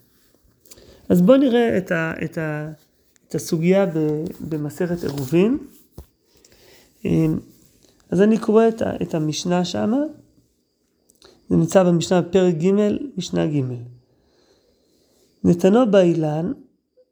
אז 1.08 1.22
בואו 1.22 1.38
נראה 1.38 1.78
את, 1.78 1.92
ה, 1.92 2.12
את, 2.24 2.38
ה, 2.38 2.70
את 3.28 3.34
הסוגיה 3.34 3.86
במסכת 4.40 5.04
עירובין. 5.04 5.58
אז 8.10 8.22
אני 8.22 8.38
קורא 8.38 8.68
את, 8.68 8.82
את 9.02 9.14
המשנה 9.14 9.64
שמה, 9.64 10.00
זה 11.48 11.56
נמצא 11.56 11.82
במשנה 11.82 12.20
בפרק 12.20 12.54
ג', 12.54 12.70
משנה 13.16 13.46
ג'. 13.46 13.60
נתנו 15.44 15.90
באילן 15.90 16.52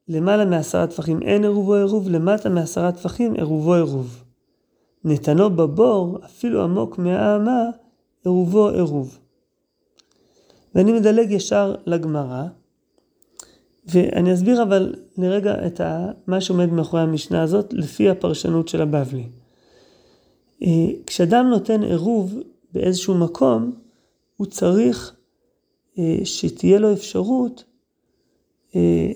למעלה 0.08 0.44
מעשרה 0.44 0.86
טפחים 0.86 1.22
אין 1.22 1.42
עירובו 1.42 1.74
עירוב, 1.74 2.08
למטה 2.08 2.48
מעשרה 2.48 2.92
טפחים 2.92 3.34
עירובו 3.34 3.74
עירוב. 3.74 4.24
נתנו 5.04 5.50
בבור, 5.50 6.18
אפילו 6.24 6.62
עמוק 6.62 6.98
מהאמה, 6.98 7.62
עירובו 8.24 8.68
עירוב. 8.68 9.18
ואני 10.74 10.92
מדלג 10.92 11.30
ישר 11.30 11.74
לגמרא, 11.86 12.44
ואני 13.86 14.34
אסביר 14.34 14.62
אבל 14.62 14.94
לרגע 15.18 15.66
את 15.66 15.80
מה 16.26 16.40
שעומד 16.40 16.72
מאחורי 16.72 17.02
המשנה 17.02 17.42
הזאת, 17.42 17.72
לפי 17.72 18.10
הפרשנות 18.10 18.68
של 18.68 18.82
הבבלי. 18.82 19.28
אה, 20.62 20.86
כשאדם 21.06 21.46
נותן 21.50 21.82
עירוב 21.82 22.34
באיזשהו 22.72 23.14
מקום, 23.14 23.72
הוא 24.36 24.46
צריך 24.46 25.16
אה, 25.98 26.18
שתהיה 26.24 26.78
לו 26.78 26.92
אפשרות 26.92 27.64
אה, 28.76 29.12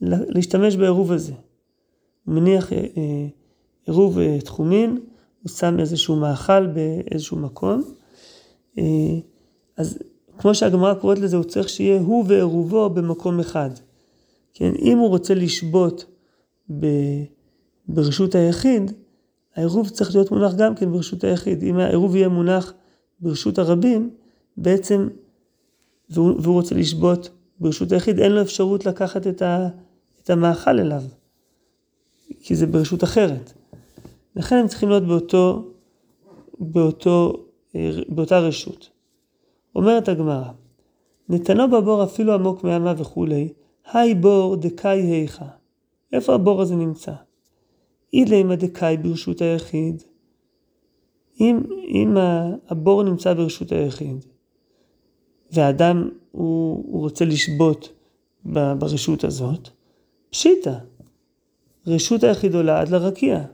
להשתמש 0.00 0.76
בעירוב 0.76 1.12
הזה. 1.12 1.32
הוא 2.24 2.34
מניח 2.34 2.70
עירוב 3.86 4.18
תחומין, 4.38 4.98
הוא 5.42 5.50
שם 5.50 5.80
איזשהו 5.80 6.16
מאכל 6.16 6.66
באיזשהו 6.66 7.36
מקום. 7.36 7.82
אז 9.76 9.98
כמו 10.38 10.54
שהגמרא 10.54 10.94
קוראת 10.94 11.18
לזה, 11.18 11.36
הוא 11.36 11.44
צריך 11.44 11.68
שיהיה 11.68 12.00
הוא 12.00 12.24
ועירובו 12.28 12.90
במקום 12.90 13.40
אחד. 13.40 13.70
כן, 14.54 14.72
אם 14.82 14.98
הוא 14.98 15.08
רוצה 15.08 15.34
לשבות 15.34 16.04
ברשות 17.88 18.34
היחיד, 18.34 18.92
העירוב 19.56 19.88
צריך 19.88 20.14
להיות 20.14 20.30
מונח 20.30 20.54
גם 20.54 20.74
כן 20.74 20.92
ברשות 20.92 21.24
היחיד. 21.24 21.62
אם 21.62 21.78
העירוב 21.78 22.16
יהיה 22.16 22.28
מונח 22.28 22.72
ברשות 23.20 23.58
הרבים, 23.58 24.10
בעצם, 24.56 25.08
והוא, 26.10 26.40
והוא 26.40 26.54
רוצה 26.54 26.74
לשבות 26.74 27.30
ברשות 27.60 27.92
היחיד, 27.92 28.18
אין 28.18 28.32
לו 28.32 28.42
אפשרות 28.42 28.86
לקחת 28.86 29.26
את, 29.26 29.42
ה, 29.42 29.68
את 30.22 30.30
המאכל 30.30 30.78
אליו, 30.80 31.02
כי 32.40 32.54
זה 32.54 32.66
ברשות 32.66 33.04
אחרת. 33.04 33.52
לכן 34.36 34.56
הם 34.56 34.68
צריכים 34.68 34.88
להיות 34.88 35.06
באותו, 35.06 35.70
באותו, 36.58 37.44
באותה 38.08 38.38
רשות. 38.38 38.90
אומרת 39.74 40.08
הגמרא, 40.08 40.50
נתנו 41.28 41.70
בבור 41.70 42.04
אפילו 42.04 42.34
עמוק 42.34 42.64
מהמה 42.64 42.94
וכולי, 42.96 43.52
היי 43.92 44.14
בור 44.14 44.56
דקאי 44.56 45.00
היכה. 45.00 45.48
איפה 46.12 46.34
הבור 46.34 46.62
הזה 46.62 46.76
נמצא? 46.76 47.12
אילימה 48.14 48.56
דקאי 48.56 48.96
ברשות 48.96 49.40
היחיד. 49.40 50.02
אם, 51.40 51.60
אם 51.88 52.16
הבור 52.68 53.02
נמצא 53.02 53.34
ברשות 53.34 53.72
היחיד, 53.72 54.24
והאדם 55.52 56.10
הוא, 56.30 56.84
הוא 56.86 57.00
רוצה 57.00 57.24
לשבות 57.24 57.92
ברשות 58.44 59.24
הזאת, 59.24 59.68
פשיטא, 60.30 60.74
רשות 61.86 62.24
היחיד 62.24 62.54
עולה 62.54 62.80
עד 62.80 62.88
לרקיע. 62.88 63.44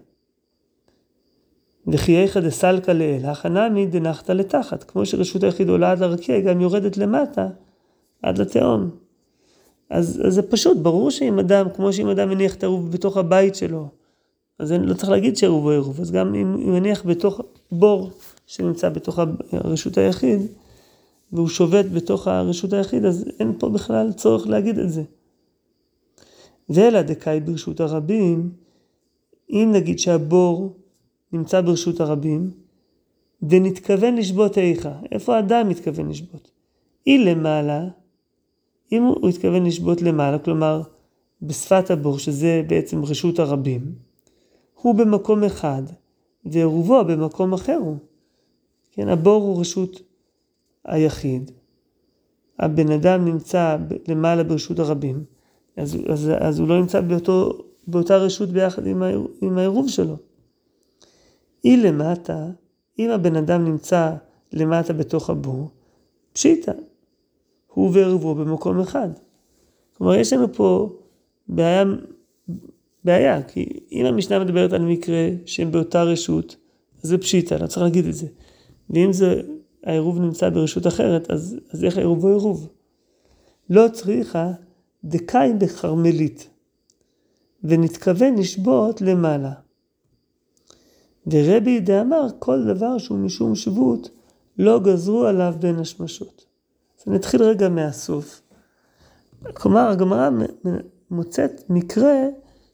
איכא 2.09 2.40
דסלקא 2.40 2.90
לאל, 2.90 3.25
הכנמי 3.25 3.87
דנחתא 3.87 4.33
לתחת. 4.33 4.85
כמו 4.85 5.07
שרשות 5.07 5.45
היחיד 5.45 5.69
עולה 5.69 5.90
עד 5.90 5.99
לרקיע, 5.99 6.35
היא 6.35 6.45
גם 6.45 6.61
יורדת 6.61 6.97
למטה 6.97 7.49
עד 8.23 8.38
לתהום. 8.38 8.90
אז, 9.90 10.23
אז 10.26 10.35
זה 10.35 10.43
פשוט, 10.43 10.76
ברור 10.76 11.11
שאם 11.11 11.38
אדם, 11.38 11.67
כמו 11.76 11.93
שאם 11.93 12.09
אדם 12.09 12.29
מניח 12.29 12.55
את 12.55 12.62
העירוב 12.62 12.93
בתוך 12.93 13.17
הבית 13.17 13.55
שלו, 13.55 13.88
אז 14.61 14.73
אני 14.73 14.87
לא 14.87 14.95
צריך 14.95 15.11
להגיד 15.11 15.37
שעירוב 15.37 15.64
הוא 15.64 15.73
עירוב, 15.73 16.00
אז 16.00 16.11
גם 16.11 16.35
אם 16.35 16.52
הוא 16.52 16.73
מניח 16.73 17.07
בתוך 17.07 17.40
בור 17.73 18.11
שנמצא 18.47 18.88
בתוך 18.88 19.19
הרשות 19.52 19.99
היחיד, 19.99 20.40
והוא 21.33 21.49
שובת 21.49 21.85
בתוך 21.85 22.29
הרשות 22.29 22.73
היחיד, 22.73 23.05
אז 23.05 23.25
אין 23.40 23.52
פה 23.59 23.69
בכלל 23.69 24.12
צורך 24.12 24.47
להגיד 24.47 24.79
את 24.79 24.93
זה. 24.93 25.02
ואלא 26.69 27.02
דקאי 27.02 27.40
ברשות 27.40 27.81
הרבים, 27.81 28.50
אם 29.50 29.71
נגיד 29.75 29.99
שהבור 29.99 30.76
נמצא 31.33 31.61
ברשות 31.61 32.00
הרבים, 32.00 32.50
דנתכוון 33.43 34.17
לשבות 34.17 34.59
איכה, 34.59 34.93
איפה 35.12 35.37
האדם 35.37 35.69
מתכוון 35.69 36.09
לשבות? 36.09 36.50
היא 37.07 37.31
למעלה, 37.31 37.88
אם 38.93 39.02
הוא 39.02 39.29
התכוון 39.29 39.67
לשבות 39.67 40.02
למעלה, 40.02 40.38
כלומר 40.38 40.83
בשפת 41.43 41.90
הבור, 41.90 42.19
שזה 42.19 42.62
בעצם 42.67 43.05
רשות 43.05 43.38
הרבים, 43.38 44.10
הוא 44.82 44.94
במקום 44.94 45.44
אחד, 45.44 45.82
ועירובו 46.44 47.04
במקום 47.04 47.52
אחר 47.52 47.76
הוא. 47.76 47.96
כן, 48.92 49.08
הבור 49.08 49.42
הוא 49.42 49.60
רשות 49.60 50.02
היחיד. 50.84 51.50
הבן 52.58 52.92
אדם 52.92 53.25
נמצא 53.25 53.76
למעלה 54.08 54.44
ברשות 54.44 54.78
הרבים, 54.78 55.25
אז, 55.76 55.99
אז, 56.08 56.30
אז 56.40 56.58
הוא 56.58 56.68
לא 56.68 56.80
נמצא 56.80 57.00
באותו, 57.00 57.58
באותה 57.87 58.16
רשות 58.16 58.49
ביחד 58.49 58.87
עם, 58.87 59.58
העירוב 59.58 59.88
שלו. 59.88 60.16
היא 61.62 61.78
למטה, 61.78 62.46
אם 62.99 63.10
הבן 63.10 63.37
אדם 63.37 63.64
נמצא 63.64 64.14
למטה 64.52 64.92
בתוך 64.92 65.30
הבור, 65.30 65.68
פשיטא, 66.32 66.72
הוא 67.66 67.90
ועירובו 67.92 68.34
במקום 68.34 68.80
אחד. 68.80 69.08
כלומר, 69.96 70.14
יש 70.14 70.32
לנו 70.32 70.52
פה 70.52 70.92
בעיה, 71.49 71.84
בעיה, 73.04 73.42
כי 73.42 73.80
אם 73.92 74.07
המשנה 74.07 74.38
מדברת 74.38 74.73
על 74.73 74.83
מקרה 74.83 75.28
שהם 75.47 75.73
באותה 75.73 76.02
רשות, 76.02 76.57
אז 77.02 77.09
זה 77.09 77.19
פשיטא, 77.19 77.54
לא 77.54 77.66
צריך 77.66 77.83
להגיד 77.83 78.07
את 78.07 78.14
זה. 78.14 78.26
ואם 78.90 79.12
זה, 79.12 79.42
העירוב 79.85 80.21
נמצא 80.21 80.49
ברשות 80.49 80.87
אחרת, 80.87 81.30
אז, 81.30 81.57
אז 81.71 81.85
איך 81.85 81.97
העירוב 81.97 82.25
הוא 82.25 82.30
עירוב? 82.30 82.69
לא 83.71 83.88
צריכה 83.92 84.50
דקאי 85.04 85.52
בכרמלית, 85.59 86.49
ונתכוון 87.64 88.38
לשבות 88.38 89.00
למעלה. 89.00 89.52
ורבי 91.26 91.80
דאמר 91.80 92.26
כל 92.38 92.64
דבר 92.64 92.99
שהוא 92.99 93.19
משום 93.19 93.54
שבות, 93.54 94.11
לא 94.59 94.80
גזרו 94.80 95.25
עליו 95.25 95.54
בין 95.61 95.76
השמשות. 95.78 96.45
אז 97.00 97.09
נתחיל 97.12 97.42
רגע 97.42 97.69
מהסוף. 97.69 98.42
כלומר, 99.54 99.88
הגמרא 99.88 100.30
מוצאת 101.11 101.62
מקרה 101.71 102.26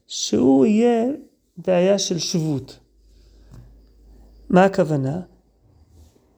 שהוא 0.07 0.65
יהיה 0.65 1.05
בעיה 1.57 1.99
של 1.99 2.19
שבות. 2.19 2.79
מה 4.49 4.65
הכוונה? 4.65 5.21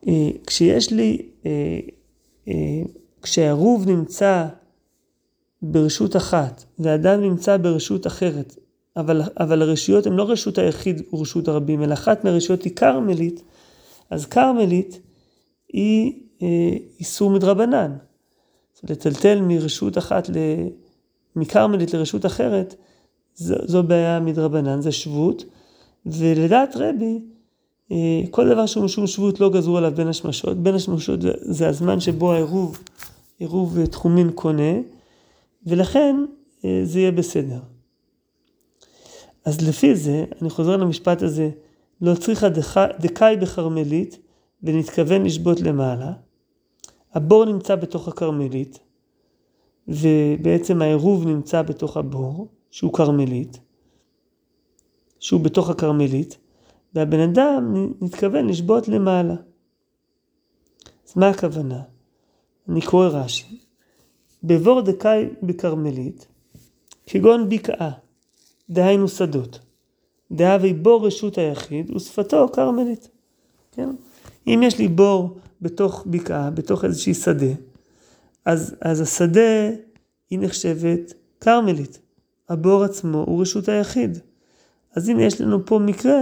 אה, 0.08 0.30
כשיש 0.48 0.92
לי, 0.92 1.30
אה, 1.46 1.80
אה, 2.48 2.82
כשהעירוב 3.22 3.90
נמצא 3.90 4.48
ברשות 5.62 6.16
אחת 6.16 6.64
ואדם 6.80 7.22
נמצא 7.22 7.58
ברשות 7.58 8.08
אחרת, 8.08 8.56
אבל, 8.98 9.22
אבל 9.40 9.62
הרשויות 9.62 10.06
הן 10.06 10.14
לא 10.14 10.32
רשות 10.32 10.58
היחיד 10.58 11.02
ורשות 11.14 11.48
הרבים, 11.48 11.84
אלא 11.84 11.94
אחת 11.94 12.24
מהרשויות 12.24 12.64
היא 12.64 12.76
כרמלית, 12.76 13.44
אז 14.10 14.26
כרמלית 14.26 15.00
היא 15.74 16.14
איסור 17.00 17.32
מדרבנן. 17.32 17.98
לטלטל 18.84 19.42
מרשות 19.42 19.98
אחת, 19.98 20.30
מכרמלית 21.36 21.94
לרשות 21.94 22.26
אחרת, 22.26 22.76
זו, 23.40 23.56
זו 23.66 23.84
בעיה 23.84 24.20
מדרבנן, 24.20 24.82
זה 24.82 24.92
שבות, 24.92 25.46
ולדעת 26.06 26.76
רבי, 26.76 27.20
אה, 27.92 28.22
כל 28.32 28.50
דבר 28.50 28.66
שהוא 28.66 28.84
משום 28.84 29.08
שבות 29.08 29.40
לא 29.40 29.50
גזרו 29.50 29.78
עליו 29.78 29.92
בין 29.96 30.08
השמשות, 30.08 30.58
בין 30.58 30.76
השמשות 30.76 31.22
זה, 31.22 31.32
זה 31.42 31.68
הזמן 31.68 32.00
שבו 32.00 32.34
העירוב, 32.34 32.84
עירוב 33.40 33.86
תחומין 33.86 34.32
קונה, 34.32 34.74
ולכן 35.66 36.16
אה, 36.66 36.82
זה 36.84 37.00
יהיה 37.00 37.12
בסדר. 37.12 37.60
אז 39.46 39.68
לפי 39.68 39.96
זה, 39.96 40.26
אני 40.42 40.50
חוזר 40.50 40.78
למשפט 40.78 41.22
הזה, 41.22 41.50
לא 42.02 42.16
צריכה 42.16 42.48
דקאי 43.00 43.38
בכרמלית 43.38 44.18
ונתכוון 44.64 45.24
לשבות 45.24 45.62
למעלה. 45.62 46.12
הבור 47.14 47.46
נמצא 47.46 47.76
בתוך 47.76 48.08
הכרמלית, 48.08 48.80
ובעצם 49.88 50.82
העירוב 50.82 51.28
נמצא 51.28 51.62
בתוך 51.62 51.98
הבור, 51.98 52.48
שהוא 52.72 52.94
כרמלית, 52.94 53.60
שהוא 55.20 55.42
בתוך 55.42 55.70
הכרמלית, 55.70 56.38
והבן 56.94 57.20
אדם 57.20 57.92
נתכוון 58.02 58.48
לשבות 58.48 58.88
למעלה. 58.88 59.36
אז 61.08 61.14
מה 61.16 61.30
הכוונה? 61.30 61.82
אני 62.70 62.82
קורא 62.82 63.08
רש"י. 63.08 63.60
בבור 64.44 64.82
דקאי 64.82 65.30
בכרמלית, 65.44 66.28
כגון 67.06 67.50
בקעה, 67.50 67.92
דהיינו 68.70 69.08
שדות. 69.08 69.60
דהווה 70.32 70.74
בור 70.74 71.08
רשות 71.08 71.38
היחיד 71.38 71.96
ושפתו 71.96 72.48
כרמלית. 72.54 73.10
כן? 73.72 73.90
אם 74.48 74.62
יש 74.64 74.78
לי 74.78 74.88
בור 74.88 75.38
בתוך 75.62 76.04
בקעה, 76.06 76.50
בתוך 76.50 76.86
איזושהי 76.86 77.14
שדה, 77.14 77.54
אז, 78.46 78.76
אז 78.82 79.02
השדה 79.02 79.70
היא 80.30 80.40
נחשבת 80.40 81.14
כרמלית. 81.40 82.00
הבור 82.50 82.84
עצמו 82.84 83.24
הוא 83.28 83.42
רשות 83.42 83.70
היחיד. 83.70 84.18
אז 84.96 85.10
הנה 85.10 85.24
יש 85.24 85.42
לנו 85.42 85.66
פה 85.66 85.80
מקרה 85.80 86.20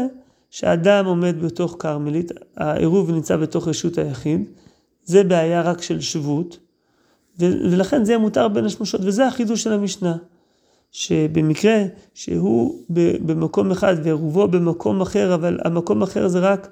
שאדם 0.49 1.05
עומד 1.05 1.41
בתוך 1.41 1.75
כרמלית, 1.79 2.31
העירוב 2.57 3.11
נמצא 3.11 3.37
בתוך 3.37 3.67
רשות 3.67 3.97
היחיד, 3.97 4.49
זה 5.03 5.23
בעיה 5.23 5.61
רק 5.61 5.81
של 5.81 6.01
שבות, 6.01 6.59
ולכן 7.39 8.05
זה 8.05 8.17
מותר 8.17 8.47
בין 8.47 8.65
השמשות, 8.65 9.01
וזה 9.03 9.27
החידוש 9.27 9.63
של 9.63 9.73
המשנה. 9.73 10.17
שבמקרה 10.91 11.83
שהוא 12.13 12.83
במקום 13.25 13.71
אחד 13.71 13.95
ועירובו 14.03 14.47
במקום 14.47 15.01
אחר, 15.01 15.35
אבל 15.35 15.59
המקום 15.65 16.03
אחר 16.03 16.27
זה 16.27 16.39
רק 16.39 16.67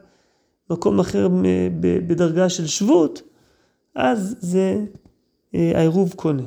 מקום 0.69 0.99
אחר 0.99 1.27
בדרגה 1.81 2.49
של 2.49 2.67
שבות, 2.67 3.21
אז 3.95 4.35
זה 4.39 4.85
אה, 5.55 5.71
העירוב 5.75 6.13
קונה. 6.15 6.43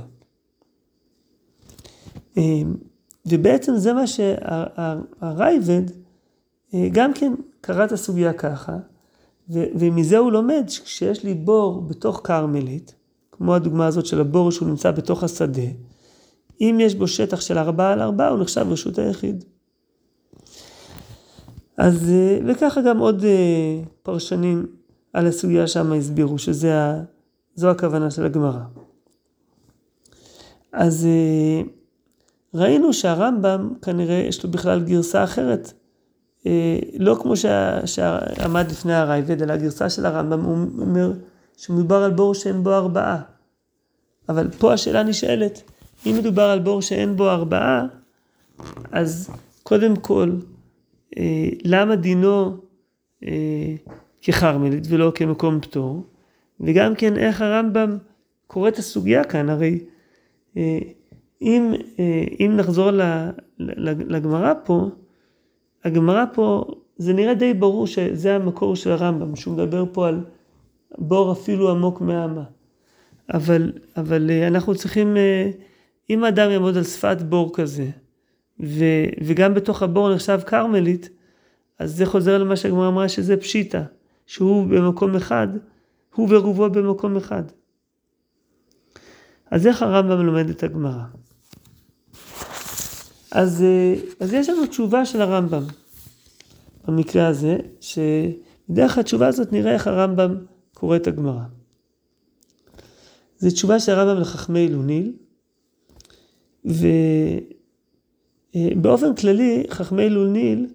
ובעצם 3.30 3.76
זה 3.76 3.92
מה 3.92 4.06
שהרייבד 4.06 5.82
אה, 6.74 6.88
גם 6.92 7.12
כן 7.14 7.34
קרא 7.60 7.84
את 7.84 7.92
הסוגיה 7.92 8.32
ככה, 8.32 8.76
ומזה 9.50 10.18
הוא 10.18 10.32
לומד 10.32 10.64
שכשיש 10.68 11.24
לי 11.24 11.34
בור 11.34 11.80
בתוך 11.80 12.20
כרמלית, 12.24 12.94
כמו 13.32 13.54
הדוגמה 13.54 13.86
הזאת 13.86 14.06
של 14.06 14.20
הבור 14.20 14.50
שהוא 14.50 14.68
נמצא 14.68 14.90
בתוך 14.90 15.22
השדה, 15.22 15.62
אם 16.60 16.78
יש 16.80 16.94
בו 16.94 17.08
שטח 17.08 17.40
של 17.40 17.58
ארבעה 17.58 17.92
על 17.92 18.00
ארבעה, 18.00 18.28
הוא 18.28 18.38
נחשב 18.38 18.66
רשות 18.70 18.98
היחיד. 18.98 19.44
אז, 21.76 22.10
אה, 22.10 22.38
וככה 22.46 22.80
גם 22.80 22.98
עוד 22.98 23.24
אה, 23.24 23.80
פרשנים 24.02 24.66
על 25.12 25.26
הסוגיה 25.26 25.66
שם 25.66 25.92
הסבירו, 25.92 26.38
שזו 26.38 26.68
הכוונה 27.70 28.10
של 28.10 28.24
הגמרא. 28.24 28.60
אז 30.72 31.06
ראינו 32.54 32.92
שהרמב"ם 32.92 33.72
כנראה 33.82 34.14
יש 34.14 34.44
לו 34.44 34.50
בכלל 34.50 34.84
גרסה 34.84 35.24
אחרת, 35.24 35.72
לא 36.98 37.16
כמו 37.22 37.37
שה, 37.37 37.87
שעמד 37.87 38.70
לפני 38.70 38.94
הרייבד, 38.94 39.42
אלא 39.42 39.52
הגרסה 39.52 39.90
של 39.90 40.06
הרמב"ם, 40.06 40.40
הוא 40.40 40.56
אומר 40.78 41.12
שמדובר 41.56 41.96
על 41.96 42.11
בור 42.11 42.34
שאין 42.34 42.64
בו 42.64 42.74
ארבעה. 42.74 43.20
אבל 44.28 44.50
פה 44.58 44.72
השאלה 44.72 45.02
נשאלת, 45.02 45.62
אם 46.06 46.16
מדובר 46.18 46.42
על 46.42 46.58
בור 46.58 46.82
שאין 46.82 47.16
בו 47.16 47.30
ארבעה, 47.30 47.87
אז 48.92 49.30
קודם 49.62 49.96
כל, 49.96 50.30
אה, 51.18 51.48
למה 51.64 51.96
דינו 51.96 52.56
אה, 53.26 53.74
כחרמלית 54.22 54.84
ולא 54.88 55.12
כמקום 55.14 55.61
פטור? 55.61 56.06
וגם 56.61 56.94
כן 56.94 57.16
איך 57.16 57.42
הרמב"ם 57.42 57.98
קורא 58.46 58.68
את 58.68 58.78
הסוגיה 58.78 59.24
כאן, 59.24 59.48
הרי 59.48 59.78
אה, 60.56 60.78
אם, 61.42 61.72
אה, 61.98 62.24
אם 62.40 62.53
נחזור 62.57 62.90
לגמרא 64.09 64.53
פה, 64.64 64.88
הגמרא 65.85 66.24
פה, 66.33 66.64
זה 66.96 67.12
נראה 67.12 67.35
די 67.35 67.55
ברור 67.55 67.87
שזה 67.87 68.35
המקור 68.37 68.77
של 68.77 68.90
הרמב"ם, 68.90 69.37
שהוא 69.37 69.55
מדבר 69.55 69.85
פה 69.92 70.09
על 70.09 70.20
בור 70.98 71.33
אפילו 71.33 71.70
עמוק 71.70 72.01
מהמה. 72.01 72.44
אבל, 73.35 73.72
אבל 73.96 74.31
אה, 74.31 74.46
אנחנו 74.46 74.74
צריכים, 74.74 75.16
אה, 75.16 75.51
אם 76.11 76.24
האדם 76.24 76.51
יעמוד 76.51 76.77
על 76.77 76.85
שפת 76.85 77.22
בור 77.22 77.51
כזה, 77.55 77.90
ו, 78.61 78.85
וגם 79.24 79.55
בתוך 79.55 79.83
הבור 79.83 80.14
נחשב 80.14 80.40
כרמלית, 80.46 81.09
אז 81.79 81.96
זה 81.96 82.07
חוזר 82.07 82.38
למה 82.38 82.57
שהגמרא 82.57 82.88
אמרה 82.88 83.09
שזה 83.09 83.37
פשיטא, 83.37 83.83
שהוא 84.27 84.66
במקום 84.66 85.16
אחד, 85.16 85.48
הוא 86.14 86.29
ורובו 86.31 86.70
במקום 86.70 87.16
אחד. 87.16 87.42
אז 89.51 89.66
איך 89.66 89.83
הרמב"ם 89.83 90.27
לומד 90.27 90.48
את 90.48 90.62
הגמרא? 90.62 91.05
אז, 93.30 93.62
אה, 93.62 93.94
אז 94.20 94.32
יש 94.32 94.48
לנו 94.48 94.66
תשובה 94.66 95.04
של 95.06 95.20
הרמב"ם 95.20 95.62
במקרה 96.86 97.26
הזה, 97.26 97.56
שדרך 97.80 98.98
התשובה 98.98 99.28
הזאת 99.28 99.52
נראה 99.52 99.74
איך 99.74 99.86
הרמב"ם 99.86 100.34
קורא 100.74 100.96
את 100.96 101.06
הגמרא. 101.06 101.42
זו 103.38 103.50
תשובה 103.50 103.80
של 103.80 103.92
הרמב"ם 103.92 104.20
לחכמי 104.20 104.60
אילוניל, 104.60 105.12
ובאופן 108.54 109.14
כללי 109.14 109.64
חכמי 109.70 110.02
אילוניל, 110.02 110.66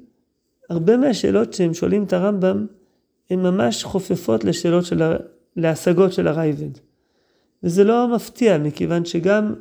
הרבה 0.70 0.98
מהשאלות 0.98 1.54
שהם 1.54 1.74
שואלים 1.74 2.04
את 2.04 2.14
הרמב"ם, 2.14 2.66
הן 3.30 3.40
ממש 3.40 3.84
חופפות 3.84 4.44
לשאלות 4.44 4.86
של, 4.86 5.02
ה... 5.02 5.16
להשגות 5.56 6.14
של 6.14 6.28
הרייבד. 6.28 6.78
וזה 7.64 7.84
לא 7.84 8.16
מפתיע, 8.16 8.58
מכיוון 8.58 9.06
שגם 9.06 9.54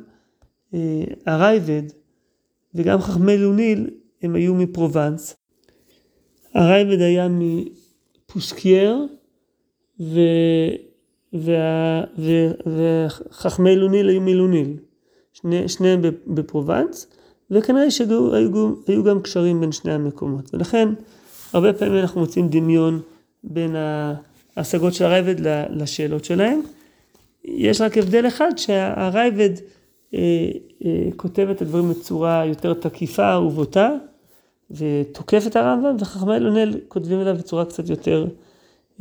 אה, 0.73 1.03
הרייבד 1.25 1.83
וגם 2.75 3.01
חכמי 3.01 3.37
לוניל 3.37 3.89
הם 4.21 4.35
היו 4.35 4.55
מפרובנס. 4.55 5.35
הרייבד 6.53 7.01
היה 7.01 7.27
מפוסקייר 8.29 9.07
ו... 9.99 10.19
וה... 11.33 12.03
ו... 12.17 12.31
וחכמי 12.65 13.75
לוניל 13.75 14.09
היו 14.09 14.21
מלוניל. 14.21 14.77
שני... 15.33 15.69
שניהם 15.69 16.01
בפרובנס, 16.27 17.07
וכנראה 17.51 17.91
שהיו 17.91 19.03
גם 19.05 19.21
קשרים 19.21 19.61
בין 19.61 19.71
שני 19.71 19.93
המקומות. 19.93 20.53
ולכן 20.53 20.89
הרבה 21.53 21.73
פעמים 21.73 21.97
אנחנו 21.97 22.21
מוצאים 22.21 22.47
דמיון 22.47 23.01
בין 23.43 23.75
ההשגות 24.55 24.93
של 24.93 25.05
הרייבד 25.05 25.35
לשאלות 25.69 26.25
שלהם. 26.25 26.61
יש 27.43 27.81
רק 27.81 27.97
הבדל 27.97 28.27
אחד 28.27 28.51
שהרייבד 28.57 29.49
אה, 29.49 29.63
כותב 31.15 31.47
את 31.51 31.61
הדברים 31.61 31.89
בצורה 31.89 32.45
יותר 32.45 32.73
תקיפה 32.73 33.39
ובוטה 33.39 33.91
ותוקף 34.71 35.43
את 35.47 35.55
הרמב"ם 35.55 35.95
וחכמי 35.99 36.35
אלונל 36.35 36.79
כותבים 36.87 37.19
עליו 37.19 37.35
בצורה 37.35 37.65
קצת 37.65 37.89
יותר 37.89 38.27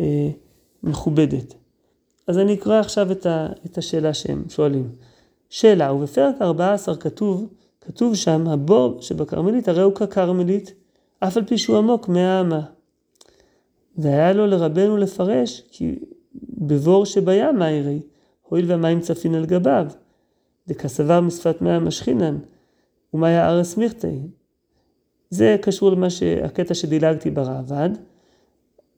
אה, 0.01 0.29
מכובדת. 0.83 1.55
אז 2.27 2.38
אני 2.38 2.55
אקרא 2.55 2.81
עכשיו 2.81 3.12
את, 3.12 3.27
ה, 3.27 3.46
את 3.66 3.79
השאלה 3.79 4.14
שהם 4.14 4.44
שואלים. 4.48 4.88
שאלה, 5.51 5.92
ובפרק 5.92 6.42
14 6.42 6.96
כתוב, 6.96 7.48
כתוב 7.81 8.14
שם, 8.14 8.48
הבור 8.48 9.03
שבכרמלית 9.03 9.68
הרי 9.68 9.83
הוא 9.83 9.94
ככרמלית, 9.94 10.75
אף 11.20 11.37
על 11.37 11.44
פי 11.44 11.59
שהוא 11.59 11.79
עמוק 11.79 12.09
מהאמה. 12.09 12.61
והיה 13.98 14.33
לו 14.33 14.46
לרבנו 14.46 14.96
לפרש, 14.96 15.62
כי 15.70 15.98
בבור 16.59 17.07
שבים 17.07 17.59
מה 17.59 17.66
הואיל 18.42 18.70
והמים 18.70 19.01
צפין 19.01 19.35
על 19.35 19.46
גביו, 19.46 19.87
דכסבר 20.68 21.20
משפת 21.20 21.62
מי 21.62 21.70
המשכינן, 21.70 22.38
ומה 23.14 23.27
היה 23.27 23.48
ארס 23.48 23.77
מיכתי. 23.77 24.20
זה 25.31 25.57
קשור 25.62 25.90
למה 25.90 26.11
שהקטע 26.11 26.75
שדילגתי 26.75 27.31
בראב"ד, 27.31 27.90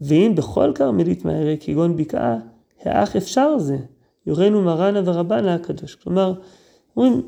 ואם 0.00 0.32
בכל 0.36 0.72
כרמלית 0.74 1.24
מהרי 1.24 1.56
כגון 1.60 1.96
בקעה, 1.96 2.38
האח 2.82 3.16
אפשר 3.16 3.58
זה, 3.58 3.76
יורנו 4.26 4.62
מרנה 4.62 5.00
ורבנה 5.04 5.54
הקדוש. 5.54 5.94
כלומר, 5.94 6.34
אומרים, 6.96 7.22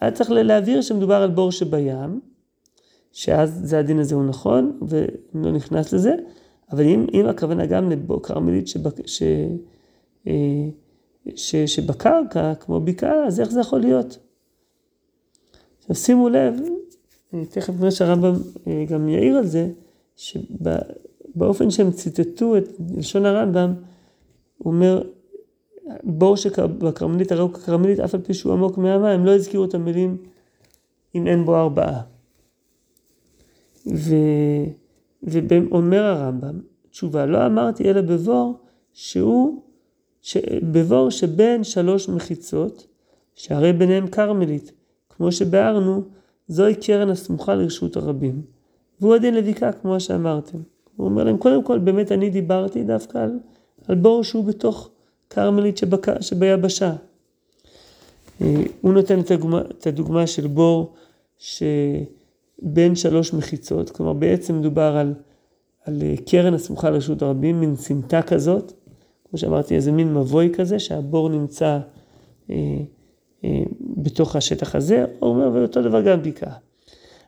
היה 0.00 0.10
צריך 0.10 0.30
להבהיר 0.30 0.82
שמדובר 0.82 1.14
על 1.14 1.30
בור 1.30 1.52
שבים, 1.52 2.20
שאז 3.12 3.60
זה 3.64 3.78
הדין 3.78 3.98
הזה 3.98 4.14
הוא 4.14 4.24
נכון, 4.24 4.78
ולא 4.88 5.52
נכנס 5.52 5.92
לזה, 5.92 6.14
אבל 6.72 6.84
אם, 6.84 7.06
אם 7.14 7.26
הכוונה 7.26 7.66
גם 7.66 7.90
לבור 7.90 8.22
כרמלית 8.22 8.68
שבק, 8.68 9.06
ש, 9.06 9.22
אה, 10.26 10.68
ש, 11.36 11.56
שבקרקע, 11.56 12.54
כמו 12.54 12.80
בקעה, 12.80 13.26
אז 13.26 13.40
איך 13.40 13.50
זה 13.50 13.60
יכול 13.60 13.80
להיות? 13.80 14.18
עכשיו 15.80 15.96
שימו 15.96 16.28
לב, 16.28 16.60
תכף 17.50 17.74
נראה 17.78 17.90
שהרמב"ם 17.90 18.34
אה, 18.66 18.84
גם 18.88 19.08
יעיר 19.08 19.36
על 19.36 19.46
זה, 19.46 19.70
שבאופן 20.16 21.70
שהם 21.70 21.90
ציטטו 21.90 22.56
את 22.56 22.68
לשון 22.96 23.26
הרמב"ם, 23.26 23.74
הוא 24.58 24.72
אומר, 24.72 25.02
בור 26.02 26.36
שבכרמלית 26.36 27.32
הרי 27.32 27.40
הוא 27.40 27.52
ככרמלית, 27.52 28.00
אף 28.00 28.14
על 28.14 28.20
פי 28.20 28.34
שהוא 28.34 28.52
עמוק 28.52 28.78
מהמים, 28.78 29.26
לא 29.26 29.34
הזכירו 29.34 29.64
את 29.64 29.74
המילים 29.74 30.16
אם 31.14 31.26
אין 31.26 31.44
בו 31.44 31.56
ארבעה. 31.56 32.02
ו... 33.86 34.14
ואומר 35.22 36.02
הרמב"ם, 36.02 36.60
תשובה, 36.90 37.26
לא 37.26 37.46
אמרתי 37.46 37.90
אלא 37.90 38.00
בבור 38.00 38.58
שהוא 38.92 39.62
בבור 40.62 41.10
שבין 41.10 41.64
שלוש 41.64 42.08
מחיצות, 42.08 42.86
שהרי 43.34 43.72
ביניהם 43.72 44.06
כרמלית, 44.06 44.72
כמו 45.16 45.32
שביארנו, 45.32 46.02
זוהי 46.48 46.74
קרן 46.74 47.10
הסמוכה 47.10 47.54
לרשות 47.54 47.96
הרבים. 47.96 48.42
והוא 49.00 49.14
הדין 49.14 49.34
לבקעה, 49.34 49.72
כמו 49.72 50.00
שאמרתם. 50.00 50.58
הוא 50.96 51.08
אומר 51.08 51.24
להם, 51.24 51.36
קודם 51.36 51.64
כל, 51.64 51.78
באמת 51.78 52.12
אני 52.12 52.30
דיברתי 52.30 52.84
דווקא 52.84 53.18
על, 53.18 53.38
על 53.88 53.94
בור 53.94 54.24
שהוא 54.24 54.44
בתוך 54.44 54.90
כרמלית 55.30 55.78
שבק... 55.78 56.20
שביבשה. 56.20 56.92
אה, 58.40 58.62
הוא 58.80 58.92
נותן 58.92 59.20
את 59.20 59.30
הדוגמה, 59.30 59.60
את 59.60 59.86
הדוגמה 59.86 60.26
של 60.26 60.46
בור 60.46 60.94
שבין 61.38 62.94
שלוש 62.94 63.34
מחיצות, 63.34 63.90
כלומר 63.90 64.12
בעצם 64.12 64.58
מדובר 64.58 64.96
על, 64.96 65.14
על 65.84 66.02
אה, 66.02 66.14
קרן 66.26 66.54
הסמוכה 66.54 66.90
לרשות 66.90 67.22
הרבים, 67.22 67.60
מין 67.60 67.76
סמטה 67.76 68.22
כזאת, 68.22 68.72
כמו 69.30 69.38
שאמרתי, 69.38 69.74
איזה 69.74 69.92
מין 69.92 70.14
מבוי 70.14 70.52
כזה, 70.54 70.78
שהבור 70.78 71.28
נמצא 71.28 71.78
אה, 72.50 72.54
אה, 73.44 73.62
בתוך 73.96 74.36
השטח 74.36 74.74
הזה, 74.74 75.04
הוא 75.18 75.30
אומר, 75.30 75.50
ואותו 75.54 75.82
דבר 75.82 76.02
גם 76.02 76.22
בקעה. 76.22 76.54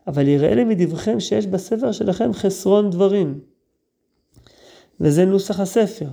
אבל 0.07 0.29
יראה 0.29 0.55
לי 0.55 0.65
מדבריכם 0.65 1.21
שיש 1.21 1.47
בספר 1.47 1.93
שלכם 1.93 2.33
חסרון 2.33 2.91
דברים. 2.91 3.41
וזה 5.01 5.25
נוסח 5.25 5.61
הספר. 5.61 6.09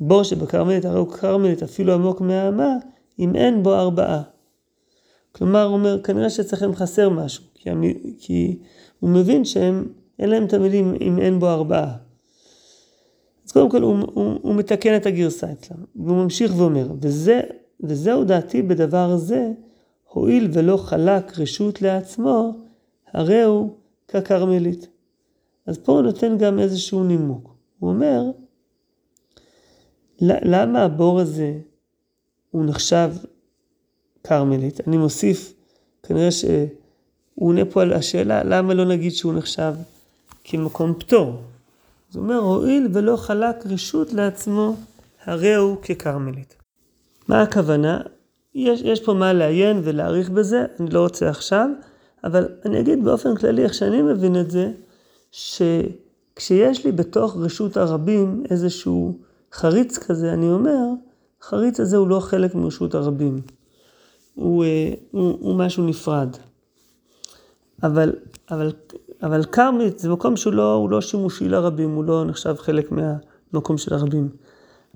בור 0.00 0.22
שבכרמלית, 0.22 0.84
הרי 0.84 0.98
הוא 0.98 1.08
כרמלית 1.08 1.62
אפילו 1.62 1.94
עמוק 1.94 2.20
מהאמה, 2.20 2.76
אם 3.18 3.36
אין 3.36 3.62
בו 3.62 3.74
ארבעה. 3.74 4.22
כלומר, 5.32 5.64
הוא 5.64 5.74
אומר, 5.74 6.02
כנראה 6.02 6.30
שאצלכם 6.30 6.74
חסר 6.74 7.08
משהו, 7.08 7.44
כי, 7.54 7.70
כי 8.18 8.58
הוא 9.00 9.10
מבין 9.10 9.44
שהם, 9.44 9.88
אין 10.18 10.30
להם 10.30 10.44
את 10.44 10.52
המילים 10.52 10.94
אם 11.00 11.18
אין 11.18 11.38
בו 11.38 11.48
ארבעה. 11.48 11.96
אז 13.50 13.52
קודם 13.52 13.70
כל 13.70 13.82
הוא, 13.82 13.98
הוא, 14.14 14.38
הוא 14.42 14.54
מתקן 14.54 14.96
את 14.96 15.06
הגרסה 15.06 15.52
אצלם, 15.52 15.76
והוא 15.96 16.16
ממשיך 16.16 16.52
ואומר, 16.56 16.88
וזה, 17.00 17.40
וזהו 17.80 18.24
דעתי 18.24 18.62
בדבר 18.62 19.16
זה, 19.16 19.52
הואיל 20.08 20.48
ולא 20.52 20.76
חלק 20.76 21.38
רשות 21.38 21.82
לעצמו, 21.82 22.60
הרי 23.12 23.42
הוא 23.42 23.74
ככרמלית. 24.08 24.88
אז 25.66 25.78
פה 25.78 25.92
הוא 25.92 26.02
נותן 26.02 26.38
גם 26.38 26.58
איזשהו 26.58 27.04
נימוק. 27.04 27.54
הוא 27.78 27.90
אומר, 27.90 28.22
למה 30.20 30.82
הבור 30.82 31.20
הזה 31.20 31.58
הוא 32.50 32.64
נחשב 32.64 33.10
כרמלית? 34.24 34.88
אני 34.88 34.96
מוסיף, 34.96 35.54
כנראה 36.02 36.30
שהוא 36.30 36.68
עונה 37.34 37.64
פה 37.64 37.82
על 37.82 37.92
השאלה, 37.92 38.44
למה 38.44 38.74
לא 38.74 38.84
נגיד 38.84 39.12
שהוא 39.12 39.34
נחשב 39.34 39.74
כמקום 40.44 40.94
פטור? 40.98 41.49
אז 42.10 42.16
הוא 42.16 42.22
אומר, 42.22 42.36
הואיל 42.36 42.88
ולא 42.92 43.16
חלק 43.16 43.66
רשות 43.66 44.12
לעצמו, 44.12 44.76
הרי 45.24 45.54
הוא 45.54 45.76
ככרמלית. 45.82 46.56
מה 47.28 47.42
הכוונה? 47.42 48.00
יש, 48.54 48.80
יש 48.80 49.00
פה 49.00 49.14
מה 49.14 49.32
לעיין 49.32 49.80
ולהעריך 49.84 50.30
בזה, 50.30 50.64
אני 50.80 50.90
לא 50.90 51.00
רוצה 51.00 51.30
עכשיו, 51.30 51.68
אבל 52.24 52.48
אני 52.64 52.80
אגיד 52.80 53.04
באופן 53.04 53.36
כללי, 53.36 53.64
איך 53.64 53.74
שאני 53.74 54.02
מבין 54.02 54.40
את 54.40 54.50
זה, 54.50 54.72
שכשיש 55.30 56.84
לי 56.86 56.92
בתוך 56.92 57.36
רשות 57.36 57.76
הרבים 57.76 58.44
איזשהו 58.50 59.18
חריץ 59.52 59.98
כזה, 59.98 60.32
אני 60.32 60.48
אומר, 60.48 60.76
החריץ 61.40 61.80
הזה 61.80 61.96
הוא 61.96 62.08
לא 62.08 62.20
חלק 62.20 62.54
מרשות 62.54 62.94
הרבים. 62.94 63.40
הוא, 64.34 64.64
אה, 64.64 64.92
הוא, 65.10 65.38
הוא 65.40 65.58
משהו 65.58 65.86
נפרד. 65.86 66.36
אבל, 67.82 68.12
אבל 68.50 68.72
אבל 69.22 69.44
כרמית 69.44 69.98
זה 69.98 70.08
מקום 70.08 70.36
שהוא 70.36 70.52
לא, 70.52 70.86
לא 70.90 71.00
שימושי 71.00 71.48
לרבים, 71.48 71.90
הוא 71.90 72.04
לא 72.04 72.24
נחשב 72.24 72.54
חלק 72.58 72.92
מהמקום 72.92 73.78
של 73.78 73.94
הרבים. 73.94 74.28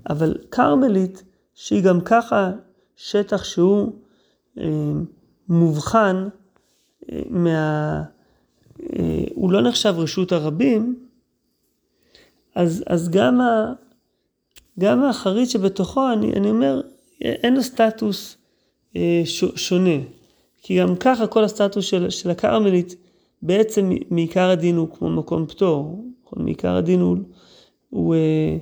אבל 0.09 0.37
כרמלית, 0.51 1.23
שהיא 1.53 1.83
גם 1.83 2.01
ככה 2.01 2.51
שטח 2.95 3.43
שהוא 3.43 3.91
אה, 4.59 4.91
מובחן 5.49 6.27
אה, 7.11 7.21
מה... 7.29 8.03
אה, 8.93 9.23
הוא 9.35 9.51
לא 9.51 9.61
נחשב 9.61 9.93
רשות 9.97 10.31
הרבים, 10.31 10.99
אז, 12.55 12.83
אז 12.87 13.09
גם, 13.09 13.41
ה, 13.41 13.73
גם 14.79 15.03
החריץ 15.03 15.49
שבתוכו, 15.49 16.11
אני, 16.13 16.33
אני 16.33 16.49
אומר, 16.49 16.81
אין 17.21 17.55
לו 17.55 17.63
סטטוס 17.63 18.37
אה, 18.95 19.21
ש, 19.25 19.43
שונה. 19.55 19.99
כי 20.61 20.79
גם 20.79 20.95
ככה 20.95 21.27
כל 21.27 21.43
הסטטוס 21.43 21.85
של, 21.85 22.09
של 22.09 22.29
הכרמלית 22.29 22.95
בעצם 23.41 23.91
מעיקר 24.09 24.49
הדין 24.49 24.75
הוא 24.75 24.87
כמו 24.89 25.09
מקום 25.09 25.45
פטור, 25.45 26.05
נכון? 26.23 26.43
מעיקר 26.43 26.75
הדין 26.75 26.99
הוא, 26.99 27.17
הוא 27.89 28.15
אה, 28.15 28.57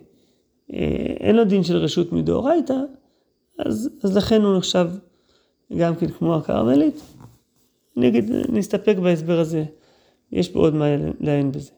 אה, 0.73 1.13
אין 1.19 1.35
לו 1.35 1.45
דין 1.45 1.63
של 1.63 1.77
רשות 1.77 2.11
מדאורייתא, 2.11 2.77
אז, 3.59 3.89
אז 4.03 4.17
לכן 4.17 4.41
הוא 4.41 4.57
נחשב 4.57 4.89
גם 5.77 5.95
כן 5.95 6.07
כמו 6.07 6.35
הכרמלית, 6.35 7.01
אני 7.97 8.07
אגיד, 8.07 8.31
נסתפק 8.49 8.95
בהסבר 9.03 9.39
הזה, 9.39 9.63
יש 10.31 10.49
פה 10.49 10.59
עוד 10.59 10.73
מה 10.73 10.85
לעיין 11.19 11.51
בזה. 11.51 11.71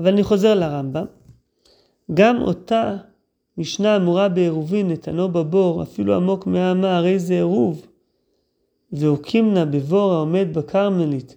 אבל 0.00 0.08
אני 0.08 0.22
חוזר 0.22 0.54
לרמב"ם, 0.54 1.04
גם 2.14 2.42
אותה 2.42 2.96
משנה 3.58 3.96
אמורה 3.96 4.28
בעירובין 4.28 4.88
נתנו 4.88 5.28
בבור, 5.28 5.82
אפילו 5.82 6.14
עמוק 6.14 6.46
מהאמה, 6.46 6.96
הרי 6.96 7.18
זה 7.18 7.34
עירוב. 7.34 7.86
והוקימנה 8.92 9.64
בבור 9.64 10.12
העומד 10.12 10.48
בכרמלית, 10.52 11.36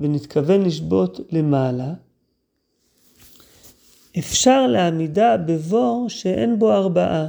ונתכוון 0.00 0.62
לשבות 0.62 1.20
למעלה, 1.32 1.92
אפשר 4.18 4.66
לעמידה 4.66 5.36
בבור 5.36 6.06
שאין 6.08 6.58
בו 6.58 6.72
ארבעה, 6.72 7.28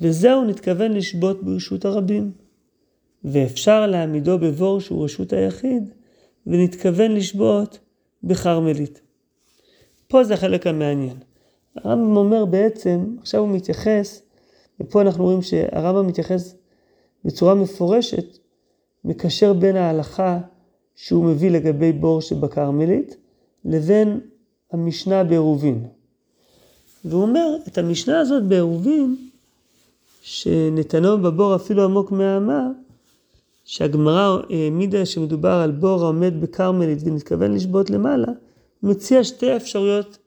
וזהו 0.00 0.44
נתכוון 0.44 0.92
לשבות 0.92 1.44
ברשות 1.44 1.84
הרבים. 1.84 2.32
ואפשר 3.24 3.86
להעמידו 3.86 4.38
בבור 4.38 4.80
שהוא 4.80 5.04
רשות 5.04 5.32
היחיד, 5.32 5.90
ונתכוון 6.46 7.12
לשבות 7.12 7.78
בכרמלית. 8.22 9.00
פה 10.08 10.24
זה 10.24 10.34
החלק 10.34 10.66
המעניין. 10.66 11.16
הרמב"ם 11.76 12.16
אומר 12.16 12.44
בעצם, 12.44 13.16
עכשיו 13.20 13.40
הוא 13.40 13.48
מתייחס, 13.48 14.22
ופה 14.80 15.02
אנחנו 15.02 15.24
רואים 15.24 15.42
שהרמב"ם 15.42 16.06
מתייחס 16.06 16.54
בצורה 17.24 17.54
מפורשת, 17.54 18.38
מקשר 19.04 19.52
בין 19.52 19.76
ההלכה 19.76 20.38
שהוא 20.96 21.24
מביא 21.24 21.50
לגבי 21.50 21.92
בור 21.92 22.20
שבכרמלית, 22.20 23.16
לבין 23.64 24.20
המשנה 24.72 25.24
בעירובין. 25.24 25.86
והוא 27.04 27.22
אומר, 27.22 27.56
את 27.68 27.78
המשנה 27.78 28.20
הזאת 28.20 28.42
בעירובין, 28.42 29.16
שנתנו 30.22 31.22
בבור 31.22 31.56
אפילו 31.56 31.84
עמוק 31.84 32.12
מהאמה, 32.12 32.68
שהגמרא 33.64 34.38
העמידה 34.50 35.06
שמדובר 35.06 35.52
על 35.52 35.70
בור 35.70 36.04
העומד 36.04 36.40
בכרמלית 36.40 36.98
ונתכוון 37.04 37.54
לשבות 37.54 37.90
למעלה, 37.90 38.32
הוא 38.80 38.90
מציע 38.90 39.24
שתי 39.24 39.56
אפשרויות 39.56 40.18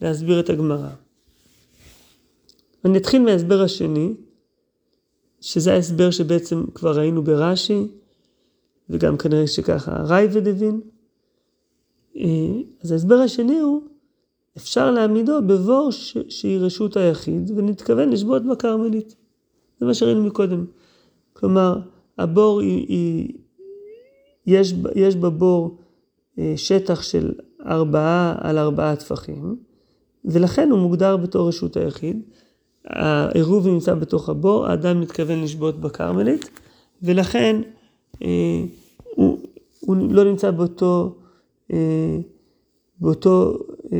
להסביר 0.00 0.40
את 0.40 0.50
הגמרא. 0.50 0.88
אני 2.84 2.98
אתחיל 2.98 3.22
מההסבר 3.22 3.62
השני, 3.62 4.12
שזה 5.40 5.72
ההסבר 5.72 6.10
שבעצם 6.10 6.64
כבר 6.74 6.98
ראינו 6.98 7.22
ברש"י, 7.22 7.86
וגם 8.90 9.16
כנראה 9.16 9.46
שככה 9.46 10.02
רייבד 10.02 10.48
הבין. 10.48 10.80
אז 12.82 12.92
ההסבר 12.92 13.14
השני 13.14 13.58
הוא, 13.58 13.82
אפשר 14.56 14.90
להעמידו 14.90 15.42
בבור 15.46 15.90
ש... 15.90 16.18
שהיא 16.28 16.58
רשות 16.58 16.96
היחיד, 16.96 17.50
ונתכוון 17.56 18.10
לשבות 18.10 18.46
בכרמלית. 18.46 19.14
זה 19.78 19.86
מה 19.86 19.94
שראינו 19.94 20.24
מקודם. 20.24 20.64
כלומר, 21.32 21.80
הבור 22.18 22.60
היא, 22.60 22.86
היא 22.88 23.34
יש, 24.46 24.74
יש 24.94 25.16
בבור 25.16 25.78
אה, 26.38 26.54
שטח 26.56 27.02
של 27.02 27.32
ארבעה 27.66 28.34
על 28.40 28.58
ארבעה 28.58 28.96
טפחים, 28.96 29.56
ולכן 30.24 30.70
הוא 30.70 30.78
מוגדר 30.78 31.16
בתור 31.16 31.48
רשות 31.48 31.76
היחיד. 31.76 32.22
העירוב 32.84 33.66
נמצא 33.66 33.94
בתוך 33.94 34.28
הבור, 34.28 34.66
האדם 34.66 35.00
מתכוון 35.00 35.42
לשבות 35.42 35.80
בכרמלית, 35.80 36.50
ולכן 37.02 37.60
אה, 37.64 37.81
הוא, 39.14 39.38
הוא 39.80 39.96
לא 40.10 40.24
נמצא 40.24 40.50
באותו, 40.50 41.14
אה, 41.72 42.18
באותו, 43.00 43.58
אה, 43.92 43.98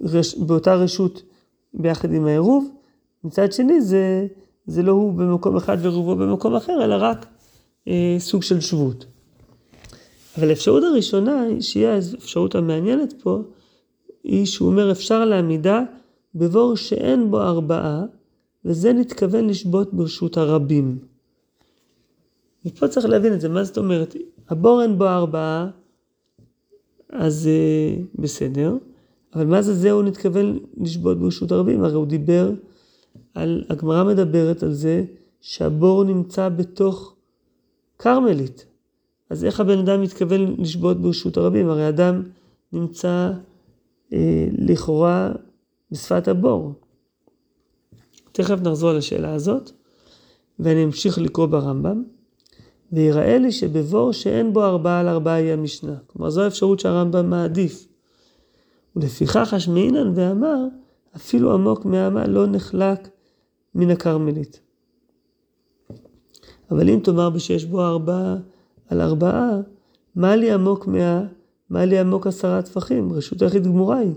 רש, 0.00 0.34
באותה 0.34 0.74
רשות 0.74 1.22
ביחד 1.74 2.12
עם 2.12 2.26
העירוב. 2.26 2.70
מצד 3.24 3.52
שני 3.52 3.80
זה, 3.80 4.26
זה 4.66 4.82
לא 4.82 4.92
הוא 4.92 5.12
במקום 5.12 5.56
אחד 5.56 5.76
ורובו 5.82 6.16
במקום 6.16 6.54
אחר, 6.54 6.84
אלא 6.84 6.94
רק 6.98 7.26
אה, 7.88 8.16
סוג 8.18 8.42
של 8.42 8.60
שבות. 8.60 9.06
אבל 10.38 10.50
האפשרות 10.50 10.82
הראשונה, 10.84 11.44
שהיא 11.60 11.86
האפשרות 11.86 12.54
המעניינת 12.54 13.14
פה, 13.22 13.42
היא 14.24 14.46
שהוא 14.46 14.68
אומר 14.68 14.92
אפשר 14.92 15.24
להעמידה 15.24 15.82
בבור 16.34 16.76
שאין 16.76 17.30
בו 17.30 17.40
ארבעה, 17.40 18.04
וזה 18.64 18.92
נתכוון 18.92 19.46
לשבות 19.46 19.94
ברשות 19.94 20.36
הרבים. 20.36 20.98
ופה 22.66 22.88
צריך 22.88 23.06
להבין 23.06 23.34
את 23.34 23.40
זה, 23.40 23.48
מה 23.48 23.64
זאת 23.64 23.78
אומרת? 23.78 24.16
הבור 24.48 24.82
אין 24.82 24.98
בו 24.98 25.06
ארבעה, 25.06 25.70
אז 27.08 27.46
אה, 27.46 28.02
בסדר, 28.14 28.76
אבל 29.34 29.46
מה 29.46 29.62
זה 29.62 29.74
זהו 29.74 30.02
נתכוון 30.02 30.58
לשבות 30.76 31.18
ברשות 31.18 31.52
הרבים? 31.52 31.84
הרי 31.84 31.94
הוא 31.94 32.06
דיבר 32.06 32.50
על, 33.34 33.64
הגמרא 33.68 34.04
מדברת 34.04 34.62
על 34.62 34.72
זה 34.72 35.04
שהבור 35.40 36.04
נמצא 36.04 36.48
בתוך 36.48 37.14
כרמלית. 37.98 38.66
אז 39.30 39.44
איך 39.44 39.60
הבן 39.60 39.78
אדם 39.78 40.02
מתכוון 40.02 40.54
לשבות 40.58 41.00
ברשות 41.00 41.36
הרבים? 41.36 41.68
הרי 41.68 41.88
אדם 41.88 42.22
נמצא 42.72 43.32
אה, 44.12 44.48
לכאורה 44.58 45.32
בשפת 45.90 46.28
הבור. 46.28 46.72
תכף 48.32 48.60
נחזור 48.60 48.90
על 48.90 48.96
השאלה 48.96 49.34
הזאת, 49.34 49.70
ואני 50.58 50.84
אמשיך 50.84 51.18
לקרוא 51.18 51.46
ברמב"ם. 51.46 52.02
ויראה 52.92 53.38
לי 53.38 53.52
שבבור 53.52 54.12
שאין 54.12 54.52
בו 54.52 54.64
ארבעה 54.64 55.00
על 55.00 55.08
ארבעה 55.08 55.40
יהיה 55.40 55.54
המשנה. 55.54 55.94
כלומר, 56.06 56.30
זו 56.30 56.42
האפשרות 56.42 56.80
שהרמב"ם 56.80 57.30
מעדיף. 57.30 57.86
ולפיכך 58.96 59.54
השמעינן 59.54 60.12
ואמר, 60.14 60.64
אפילו 61.16 61.54
עמוק 61.54 61.84
מהאמה 61.84 62.26
לא 62.26 62.46
נחלק 62.46 63.08
מן 63.74 63.90
הכרמלית. 63.90 64.60
אבל 66.70 66.90
אם 66.90 67.00
תאמר 67.04 67.30
בשיש 67.30 67.64
בו 67.64 67.82
ארבעה 67.82 68.36
על 68.88 69.00
ארבעה, 69.00 69.60
מה 70.14 70.36
לי 70.36 70.52
עמוק 70.52 70.86
מאה, 70.86 71.22
מה 71.70 71.84
לי 71.84 71.98
עמוק 71.98 72.26
עשרה 72.26 72.62
טפחים, 72.62 73.12
רשות 73.12 73.42
היחיד 73.42 73.64
גמורה 73.64 73.98
היא. 73.98 74.14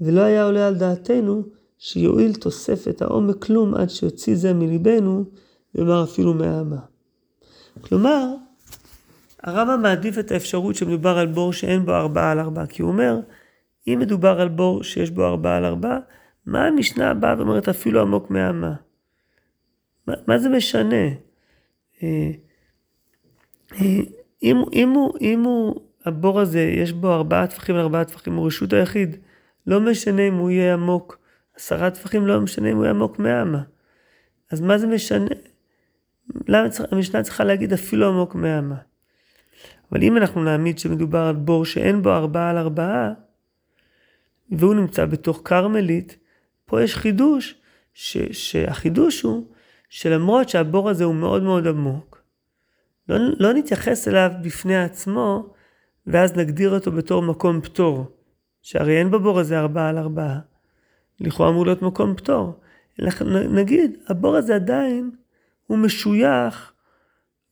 ולא 0.00 0.20
היה 0.20 0.44
עולה 0.44 0.68
על 0.68 0.74
דעתנו 0.74 1.42
שיועיל 1.78 2.34
תוספת 2.34 3.02
העומק 3.02 3.44
כלום 3.44 3.74
עד 3.74 3.90
שיוציא 3.90 4.36
זה 4.36 4.52
מליבנו, 4.52 5.24
ויאמר 5.74 6.04
אפילו 6.04 6.34
מהאמה. 6.34 6.80
כלומר, 7.80 8.34
הרמב"ם 9.42 9.82
מעדיף 9.82 10.18
את 10.18 10.30
האפשרות 10.30 10.76
שמדובר 10.76 11.18
על 11.18 11.26
בור 11.26 11.52
שאין 11.52 11.84
בו 11.84 11.92
ארבעה 11.92 12.32
על 12.32 12.40
ארבעה, 12.40 12.66
כי 12.66 12.82
הוא 12.82 12.90
אומר, 12.90 13.20
אם 13.86 13.98
מדובר 14.00 14.40
על 14.40 14.48
בור 14.48 14.82
שיש 14.82 15.10
בו 15.10 15.26
ארבעה 15.26 15.56
על 15.56 15.64
ארבעה, 15.64 15.98
מה 16.46 16.66
המשנה 16.66 17.10
הבאה 17.10 17.34
ואומרת 17.38 17.68
אפילו 17.68 18.00
עמוק 18.00 18.30
מהאמה? 18.30 18.74
מה, 20.06 20.38
זה 20.38 20.48
משנה? 20.48 21.06
אה, 22.02 22.30
אה, 23.72 24.00
אם, 24.42 24.62
אם, 24.72 24.88
הוא, 24.88 25.14
אם 25.20 25.42
הוא, 25.42 25.80
הבור 26.04 26.40
הזה, 26.40 26.60
יש 26.60 26.92
בו 26.92 27.14
ארבעה 27.14 27.46
טפחים 27.46 27.74
על 27.74 27.80
ארבעה 27.80 28.04
טפחים, 28.04 28.34
הוא 28.34 28.46
רשות 28.46 28.72
היחיד, 28.72 29.16
לא 29.66 29.80
משנה 29.80 30.28
אם 30.28 30.34
הוא 30.34 30.50
יהיה 30.50 30.74
עמוק 30.74 31.18
עשרה 31.56 31.90
טפחים, 31.90 32.26
לא 32.26 32.40
משנה 32.40 32.70
אם 32.70 32.76
הוא 32.76 32.84
יהיה 32.84 32.94
עמוק 32.94 33.18
מהאמה. 33.18 33.62
אז 34.50 34.60
מה 34.60 34.78
זה 34.78 34.86
משנה? 34.86 35.34
למה 36.48 36.70
צריך, 36.70 36.92
המשנה 36.92 37.22
צריכה 37.22 37.44
להגיד 37.44 37.72
אפילו 37.72 38.08
עמוק 38.08 38.34
מהאמה? 38.34 38.76
אבל 39.92 40.02
אם 40.02 40.16
אנחנו 40.16 40.44
נעמיד 40.44 40.78
שמדובר 40.78 41.18
על 41.18 41.36
בור 41.36 41.64
שאין 41.64 42.02
בו 42.02 42.10
ארבעה 42.10 42.50
על 42.50 42.56
ארבעה, 42.58 43.12
והוא 44.50 44.74
נמצא 44.74 45.06
בתוך 45.06 45.42
כרמלית, 45.44 46.16
פה 46.66 46.82
יש 46.82 46.96
חידוש, 46.96 47.54
ש, 47.94 48.16
שהחידוש 48.32 49.22
הוא 49.22 49.46
שלמרות 49.88 50.48
שהבור 50.48 50.90
הזה 50.90 51.04
הוא 51.04 51.14
מאוד 51.14 51.42
מאוד 51.42 51.66
עמוק, 51.66 52.22
לא, 53.08 53.16
לא 53.38 53.52
נתייחס 53.52 54.08
אליו 54.08 54.30
בפני 54.42 54.76
עצמו, 54.76 55.52
ואז 56.06 56.36
נגדיר 56.36 56.74
אותו 56.74 56.92
בתור 56.92 57.22
מקום 57.22 57.60
פטור, 57.60 58.06
שהרי 58.62 58.98
אין 58.98 59.10
בבור 59.10 59.38
הזה 59.38 59.58
ארבעה 59.58 59.88
על 59.88 59.98
ארבעה, 59.98 60.38
לכאורה 61.20 61.50
אמור 61.50 61.66
להיות 61.66 61.82
מקום 61.82 62.16
פטור. 62.16 62.60
נגיד, 63.50 63.96
הבור 64.08 64.36
הזה 64.36 64.54
עדיין 64.54 65.10
הוא 65.68 65.78
משוייך, 65.78 66.72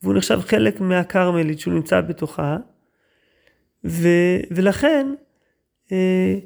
והוא 0.03 0.15
נחשב 0.15 0.41
חלק 0.41 0.81
מהכרמלית 0.81 1.61
שהוא 1.61 1.75
נמצא 1.75 2.01
בתוכה, 2.01 2.57
ו, 3.85 4.09
ולכן, 4.51 5.07
אה, 5.93 6.39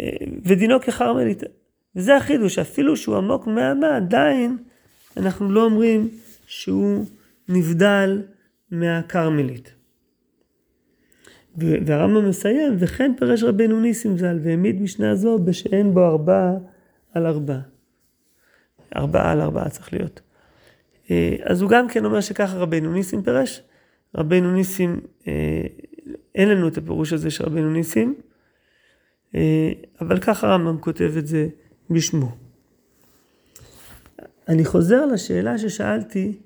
אה, 0.00 0.26
ודינו 0.44 0.80
ככרמלית. 0.80 1.42
וזה 1.96 2.16
החידוש, 2.16 2.58
אפילו 2.58 2.96
שהוא 2.96 3.16
עמוק 3.16 3.46
מהמה, 3.46 3.96
עדיין 3.96 4.56
אנחנו 5.16 5.52
לא 5.52 5.64
אומרים 5.64 6.08
שהוא 6.46 7.04
נבדל 7.48 8.22
מהכרמלית. 8.70 9.74
והרמב"ם 11.56 12.28
מסיים, 12.28 12.76
וכן 12.78 13.12
פירש 13.18 13.42
רבנו 13.42 13.80
ניסים 13.80 14.18
ז"ל, 14.18 14.38
והעמיד 14.42 14.82
משנה 14.82 15.14
זו 15.14 15.38
בשאין 15.38 15.94
בו 15.94 16.06
ארבעה 16.06 16.52
על 17.14 17.26
ארבעה. 17.26 17.60
ארבעה 18.96 19.32
על 19.32 19.40
ארבעה 19.40 19.68
צריך 19.68 19.92
להיות. 19.92 20.20
אה, 21.10 21.36
אז 21.42 21.62
הוא 21.62 21.70
גם 21.70 21.88
כן 21.88 22.04
אומר 22.04 22.20
שככה 22.20 22.56
רבנו 22.56 22.92
ניסים 22.92 23.22
פירש. 23.22 23.62
רבנו 24.16 24.52
ניסים, 24.52 25.00
אה, 25.28 25.62
אין 26.34 26.48
לנו 26.48 26.68
את 26.68 26.78
הפירוש 26.78 27.12
הזה 27.12 27.30
של 27.30 27.44
רבנו 27.44 27.70
ניסים, 27.70 28.14
אה, 29.34 29.72
אבל 30.00 30.20
ככה 30.20 30.48
הרמב"ם 30.48 30.78
כותב 30.78 31.12
את 31.18 31.26
זה 31.26 31.48
בשמו. 31.90 32.36
אני 34.48 34.64
חוזר 34.64 35.06
לשאלה 35.06 35.58
ששאלתי 35.58 36.38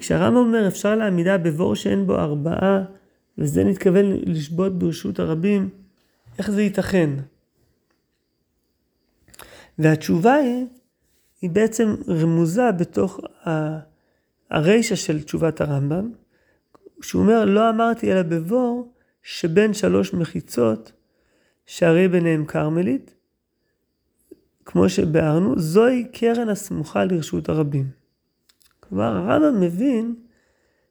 כשהרמב"ם 0.00 0.36
אומר 0.36 0.68
אפשר 0.68 0.94
להעמידה 0.96 1.38
בבור 1.38 1.74
שאין 1.74 2.06
בו 2.06 2.14
ארבעה, 2.14 2.84
וזה 3.38 3.64
נתכוון 3.64 4.04
לשבות 4.26 4.78
ברשות 4.78 5.18
הרבים, 5.18 5.68
איך 6.38 6.50
זה 6.50 6.62
ייתכן? 6.62 7.10
והתשובה 9.78 10.34
היא, 10.34 10.66
היא 11.42 11.50
בעצם 11.50 11.94
רמוזה 12.08 12.72
בתוך 12.72 13.20
הרישא 14.50 14.94
של 14.94 15.22
תשובת 15.22 15.60
הרמב"ם, 15.60 16.12
שהוא 17.02 17.22
אומר, 17.22 17.44
לא 17.44 17.70
אמרתי 17.70 18.12
אלא 18.12 18.22
בבור 18.22 18.92
שבין 19.22 19.74
שלוש 19.74 20.14
מחיצות, 20.14 20.92
שהרי 21.66 22.08
ביניהם 22.08 22.44
כרמלית, 22.44 23.14
כמו 24.64 24.88
שביארנו, 24.88 25.58
זוהי 25.58 26.04
קרן 26.12 26.48
הסמוכה 26.48 27.04
לרשות 27.04 27.48
הרבים. 27.48 27.90
כלומר, 28.80 29.16
הרמב"ם 29.16 29.60
מבין 29.60 30.14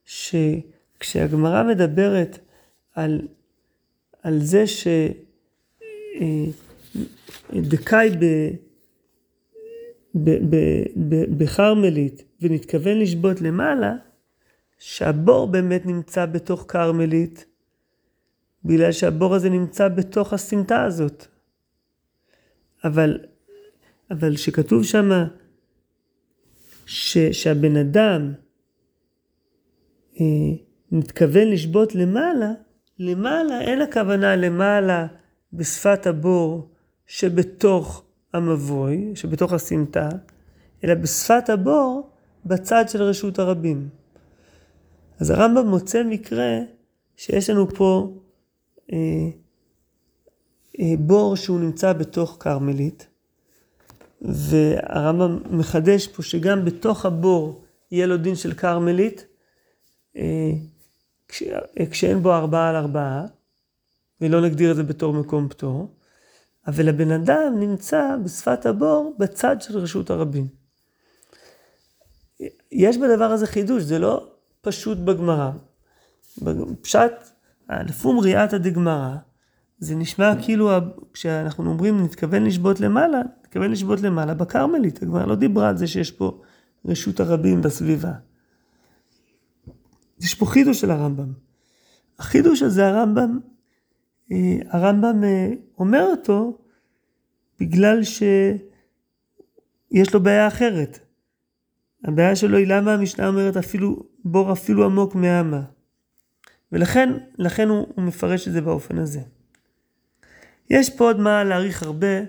שכשהגמרא 0.05 1.63
מדברת 1.63 2.39
על, 2.95 3.21
על 4.23 4.39
זה 4.39 4.63
שדקאי 7.51 8.09
בכרמלית 11.38 12.24
ונתכוון 12.41 13.00
לשבות 13.00 13.41
למעלה, 13.41 13.93
שהבור 14.80 15.47
באמת 15.47 15.86
נמצא 15.86 16.26
בתוך 16.26 16.65
כרמלית, 16.67 17.45
בגלל 18.65 18.91
שהבור 18.91 19.36
הזה 19.36 19.50
נמצא 19.50 19.88
בתוך 19.88 20.34
הסמטה 20.34 20.84
הזאת. 20.84 21.28
אבל, 22.84 23.17
אבל 24.12 24.36
שכתוב 24.36 24.84
שמה 24.84 25.28
שהבן 26.86 27.78
אדם 27.78 28.34
אה, 30.19 30.26
מתכוון 30.91 31.47
לשבות 31.47 31.95
למעלה, 31.95 32.52
למעלה 33.00 33.62
אין 33.62 33.82
הכוונה 33.82 34.36
למעלה 34.36 35.08
בשפת 35.54 36.08
הבור 36.08 36.69
שבתוך 37.06 38.06
המבוי, 38.34 39.12
שבתוך 39.15 39.54
הסמטה, 39.54 40.10
אלא 40.84 40.94
בשפת 40.94 41.50
הבור 41.50 42.10
בצד 42.46 42.86
של 42.88 43.04
רשות 43.04 43.39
הרבים. 43.39 43.89
אז 45.20 45.30
הרמב"ם 45.30 45.67
מוצא 45.67 46.04
מקרה 46.04 46.60
שיש 47.15 47.50
לנו 47.50 47.70
פה 47.70 48.13
אה, 48.94 48.98
אה, 50.80 50.94
בור 51.00 51.36
שהוא 51.36 51.60
נמצא 51.60 51.94
בתוך 51.94 52.38
כרמלית, 52.39 53.08
והרמב"ם 54.22 55.58
מחדש 55.58 56.08
פה 56.08 56.24
שגם 56.24 56.65
בתוך 56.65 57.06
הבור 57.06 57.63
יהיה 57.91 58.08
לו 58.08 58.17
דין 58.17 58.36
של 58.36 58.54
כרמלית, 58.54 59.26
אה, 60.17 60.52
כש, 61.28 61.44
אה, 61.80 61.86
כשאין 61.91 62.24
בו 62.24 62.34
ארבעה 62.34 62.70
על 62.70 62.76
ארבעה, 62.76 63.26
ולא 64.22 64.41
נגדיר 64.41 64.72
את 64.72 64.76
זה 64.76 64.84
בתור 64.84 65.13
מקום 65.13 65.50
פטור, 65.50 65.88
אבל 66.67 66.89
הבן 66.89 67.12
אדם 67.12 67.60
נמצא 67.60 68.15
בשפת 68.24 68.65
הבור 68.65 69.15
בצד 69.19 69.62
של 69.62 69.78
רשות 69.78 70.10
הרבים. 70.10 70.47
יש 72.71 72.97
בדבר 72.97 73.32
הזה 73.32 73.47
חידוש, 73.47 73.84
זה 73.84 74.00
לא 74.00 74.28
פשוט 74.62 74.97
בגמרא. 74.97 75.52
פשט, 76.82 77.12
לפום 77.69 78.19
ריאתא 78.19 78.58
דגמרא, 78.58 79.15
זה 79.80 79.95
נשמע 79.95 80.34
כאילו, 80.41 80.69
כשאנחנו 81.13 81.69
אומרים 81.69 82.04
נתכוון 82.04 82.43
לשבות 82.43 82.80
למעלה, 82.80 83.21
נתכוון 83.43 83.71
לשבות 83.71 84.02
למעלה 84.02 84.34
בכרמלית. 84.34 85.02
הגמרא 85.04 85.26
לא 85.26 85.36
דיברה 85.36 85.69
על 85.69 85.78
זה 85.78 85.88
שיש 85.88 86.12
פה 86.12 86.41
רשות 86.86 87.19
הרבים 87.19 87.62
בסביבה. 87.62 88.12
יש 90.19 90.36
פה 90.36 90.45
חידוש 90.45 90.82
של 90.82 90.91
הרמב"ם. 90.91 91.34
החידוש 92.19 92.62
הזה 92.62 92.88
הרמב"ם, 92.88 93.39
הרמב"ם 94.70 95.24
אה, 95.24 95.50
אומר 95.80 96.08
אותו 96.12 96.58
בגלל 97.60 98.04
שיש 98.04 100.13
לו 100.13 100.24
בעיה 100.24 100.48
אחרת. 100.48 101.00
הבעיה 102.04 102.36
שלו 102.36 102.58
היא 102.58 102.67
למה 102.67 102.94
המשנה 102.94 103.28
אומרת 103.28 103.58
אפילו 103.58 104.04
בור 104.26 104.52
אפילו 104.52 104.86
עמוק 104.86 105.15
מהמה. 105.15 105.62
ולכן 106.72 107.13
לכן 107.38 107.70
הוא, 107.70 107.88
הוא 107.96 108.06
מפרש 108.06 108.48
את 108.48 108.54
זה 108.54 108.62
באופן 108.62 108.98
הזה. 108.98 109.22
יש 110.70 110.89
פה 110.89 111.04
עוד 111.04 111.20
מה 111.20 111.44
להעריך 111.44 111.84
הרבה 111.84 112.22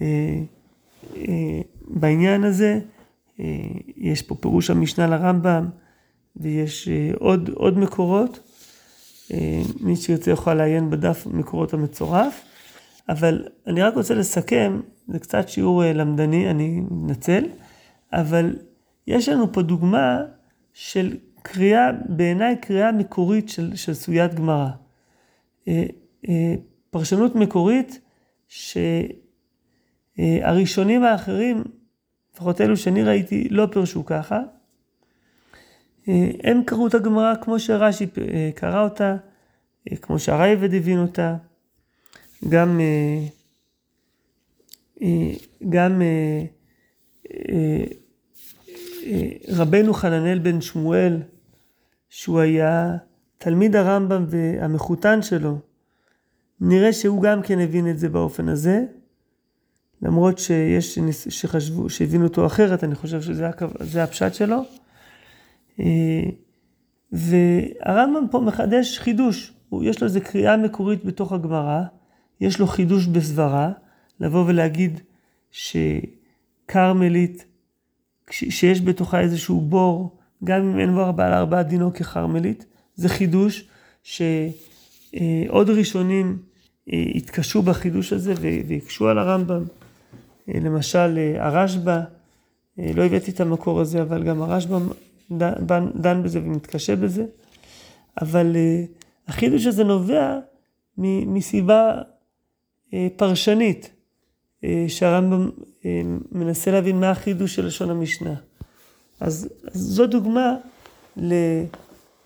אה, 0.00 0.06
אה, 1.16 1.60
בעניין 1.80 2.44
הזה. 2.44 2.80
אה, 3.40 3.46
יש 3.96 4.22
פה 4.22 4.34
פירוש 4.34 4.70
המשנה 4.70 5.06
לרמב"ם 5.06 5.68
ויש 6.36 6.88
אה, 6.88 7.10
עוד, 7.18 7.50
עוד 7.54 7.78
מקורות. 7.78 8.51
אה, 9.30 9.62
מי 9.80 9.96
שירצה 9.96 10.30
יכול 10.30 10.54
לעיין 10.54 10.90
בדף 10.90 11.26
מקורות 11.26 11.74
המצורף. 11.74 12.44
אבל 13.08 13.48
אני 13.66 13.82
רק 13.82 13.94
רוצה 13.94 14.14
לסכם, 14.14 14.80
זה 15.08 15.18
קצת 15.18 15.48
שיעור 15.48 15.84
אה, 15.84 15.92
למדני, 15.92 16.50
אני 16.50 16.80
מתנצל, 16.90 17.44
אבל 18.12 18.56
יש 19.06 19.28
לנו 19.28 19.52
פה 19.52 19.62
דוגמה 19.62 20.20
של 20.72 21.16
קריאה, 21.42 21.92
בעיניי 22.08 22.56
קריאה 22.56 22.92
מקורית 22.92 23.48
של, 23.48 23.76
של 23.76 23.94
סוגיית 23.94 24.34
גמרא. 24.34 24.68
אה, 25.68 25.84
פרשנות 26.90 27.34
מקורית 27.34 28.00
שהראשונים 30.18 31.04
האחרים, 31.04 31.64
לפחות 32.34 32.60
אלו 32.60 32.76
שאני 32.76 33.02
ראיתי, 33.02 33.48
לא 33.48 33.68
פירשו 33.72 34.06
ככה. 34.06 34.40
הם 36.42 36.62
קראו 36.66 36.86
את 36.86 36.94
הגמרא 36.94 37.34
כמו 37.42 37.60
שרש"י 37.60 38.06
קרא 38.54 38.84
אותה, 38.84 39.16
כמו 40.02 40.18
שהרייבד 40.18 40.74
הבין 40.74 40.98
אותה. 40.98 41.36
גם, 42.48 42.80
אה, 42.80 43.26
אה, 45.02 45.32
גם 45.68 46.02
אה, 46.02 46.44
רבנו 49.48 49.94
חננאל 49.94 50.38
בן 50.38 50.60
שמואל, 50.60 51.22
שהוא 52.08 52.40
היה 52.40 52.96
תלמיד 53.38 53.76
הרמב"ם 53.76 54.24
והמחותן 54.28 55.22
שלו, 55.22 55.58
נראה 56.60 56.92
שהוא 56.92 57.22
גם 57.22 57.42
כן 57.42 57.58
הבין 57.58 57.90
את 57.90 57.98
זה 57.98 58.08
באופן 58.08 58.48
הזה, 58.48 58.84
למרות 60.02 60.38
שיש 60.38 60.98
שחשבו, 61.28 61.90
שהבינו 61.90 62.24
אותו 62.24 62.46
אחרת, 62.46 62.84
אני 62.84 62.94
חושב 62.94 63.22
שזה 63.22 64.02
הפשט 64.02 64.34
שלו. 64.34 64.62
והרמב"ם 67.12 68.26
פה 68.30 68.40
מחדש 68.40 68.98
חידוש, 68.98 69.52
יש 69.82 70.00
לו 70.00 70.06
איזה 70.06 70.20
קריאה 70.20 70.56
מקורית 70.56 71.04
בתוך 71.04 71.32
הגמרא, 71.32 71.82
יש 72.40 72.60
לו 72.60 72.66
חידוש 72.66 73.06
בסברה, 73.06 73.72
לבוא 74.20 74.44
ולהגיד 74.46 75.00
שכרמלית, 75.50 77.44
שיש 78.30 78.80
בתוכה 78.80 79.20
איזשהו 79.20 79.60
בור, 79.60 80.16
גם 80.44 80.60
אם 80.62 80.78
אין 80.78 80.94
בו 80.94 81.00
ארבעה 81.00 81.30
לארבעה 81.30 81.62
דינו 81.62 81.94
ככרמלית, 81.94 82.64
זה 82.94 83.08
חידוש 83.08 83.68
שעוד 84.02 85.70
ראשונים 85.70 86.38
אה, 86.92 87.04
התקשו 87.14 87.62
בחידוש 87.62 88.12
הזה 88.12 88.34
והקשו 88.68 89.08
על 89.08 89.18
הרמב"ם. 89.18 89.64
אה, 90.48 90.60
למשל 90.60 91.18
הרשב"א, 91.38 92.00
אה, 92.78 92.90
לא 92.94 93.02
הבאתי 93.02 93.30
את 93.30 93.40
המקור 93.40 93.80
הזה, 93.80 94.02
אבל 94.02 94.22
גם 94.22 94.42
הרשב"א 94.42 94.78
דן, 95.38 95.86
דן 95.94 96.22
בזה 96.22 96.38
ומתקשה 96.38 96.96
בזה. 96.96 97.24
אבל 98.20 98.56
החידוש 99.28 99.66
הזה 99.66 99.84
נובע 99.84 100.38
מסיבה 100.98 102.02
אה, 102.94 103.08
פרשנית, 103.16 103.90
אה, 104.64 104.84
שהרמב"ם 104.88 105.50
אה, 105.84 106.02
מנסה 106.32 106.70
להבין 106.70 107.00
מה 107.00 107.10
החידוש 107.10 107.54
של 107.54 107.66
לשון 107.66 107.90
המשנה. 107.90 108.34
אז, 109.20 109.48
אז 109.72 109.80
זו 109.80 110.06
דוגמה, 110.06 110.56
ל, 111.16 111.34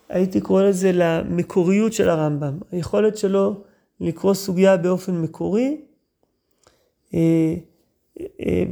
הייתי 0.09 0.41
קורא 0.41 0.63
לזה 0.63 0.91
למקוריות 0.95 1.93
של 1.93 2.09
הרמב"ם, 2.09 2.59
היכולת 2.73 3.17
שלו 3.17 3.61
לקרוא 4.01 4.35
סוגיה 4.35 4.77
באופן 4.77 5.23
מקורי, 5.23 5.77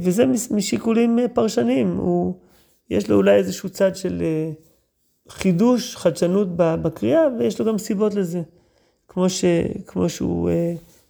וזה 0.01 0.25
משיקולים 0.51 1.19
פרשניים, 1.33 1.97
הוא, 1.97 2.39
יש 2.89 3.09
לו 3.09 3.15
אולי 3.15 3.35
איזשהו 3.35 3.69
צד 3.69 3.95
של 3.95 4.23
חידוש, 5.29 5.95
חדשנות 5.95 6.47
בקריאה, 6.55 7.21
ויש 7.39 7.59
לו 7.59 7.65
גם 7.65 7.77
סיבות 7.77 8.13
לזה, 8.13 8.41
כמו, 9.07 9.29
ש, 9.29 9.45
כמו 9.87 10.09
שהוא 10.09 10.49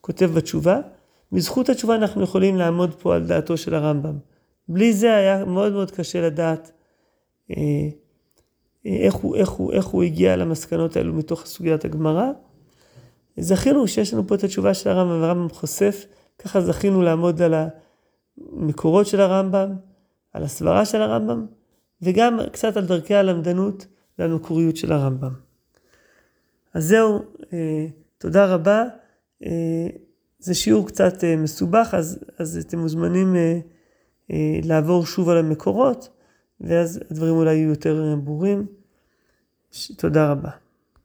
כותב 0.01 0.31
בתשובה. 0.33 0.79
בזכות 1.31 1.69
התשובה 1.69 1.95
אנחנו 1.95 2.23
יכולים 2.23 2.55
לעמוד 2.55 2.93
פה 2.93 3.15
על 3.15 3.27
דעתו 3.27 3.57
של 3.57 3.75
הרמב"ם. 3.75 4.17
בלי 4.67 4.93
זה 4.93 5.15
היה 5.15 5.45
מאוד 5.45 5.73
מאוד 5.73 5.91
קשה 5.91 6.21
לדעת 6.21 6.71
אה, 7.51 7.55
אה, 8.85 8.97
איך, 8.97 9.13
הוא, 9.13 9.35
איך, 9.35 9.49
הוא, 9.49 9.73
איך 9.73 9.85
הוא 9.85 10.03
הגיע 10.03 10.35
למסקנות 10.35 10.95
האלו 10.95 11.13
מתוך 11.13 11.45
סוגיית 11.45 11.85
הגמרא. 11.85 12.31
זכינו 13.37 13.87
שיש 13.87 14.13
לנו 14.13 14.27
פה 14.27 14.35
את 14.35 14.43
התשובה 14.43 14.73
של 14.73 14.89
הרמב"ם, 14.89 15.21
והרמב"ם 15.21 15.49
חושף, 15.49 16.05
ככה 16.39 16.61
זכינו 16.61 17.01
לעמוד 17.01 17.41
על 17.41 17.53
המקורות 18.37 19.07
של 19.07 19.21
הרמב"ם, 19.21 19.73
על 20.33 20.43
הסברה 20.43 20.85
של 20.85 21.01
הרמב"ם, 21.01 21.45
וגם 22.01 22.39
קצת 22.51 22.77
על 22.77 22.85
דרכי 22.85 23.15
הלמדנות 23.15 23.87
והמקוריות 24.19 24.77
של 24.77 24.91
הרמב"ם. 24.91 25.33
אז 26.73 26.87
זהו, 26.87 27.19
אה, 27.53 27.87
תודה 28.17 28.45
רבה. 28.45 28.83
אה, 29.45 29.87
זה 30.39 30.53
שיעור 30.53 30.87
קצת 30.87 31.23
אה, 31.23 31.35
מסובך, 31.35 31.93
אז, 31.97 32.19
אז 32.37 32.57
אתם 32.57 32.79
מוזמנים 32.79 33.35
לעבור 34.63 35.05
שוב 35.05 35.29
על 35.29 35.37
המקורות, 35.37 36.09
ואז 36.61 36.99
הדברים 37.11 37.35
אולי 37.35 37.55
יהיו 37.55 37.69
יותר 37.69 38.15
ברורים. 38.23 38.65
תודה 39.97 40.31
רבה. 40.31 40.64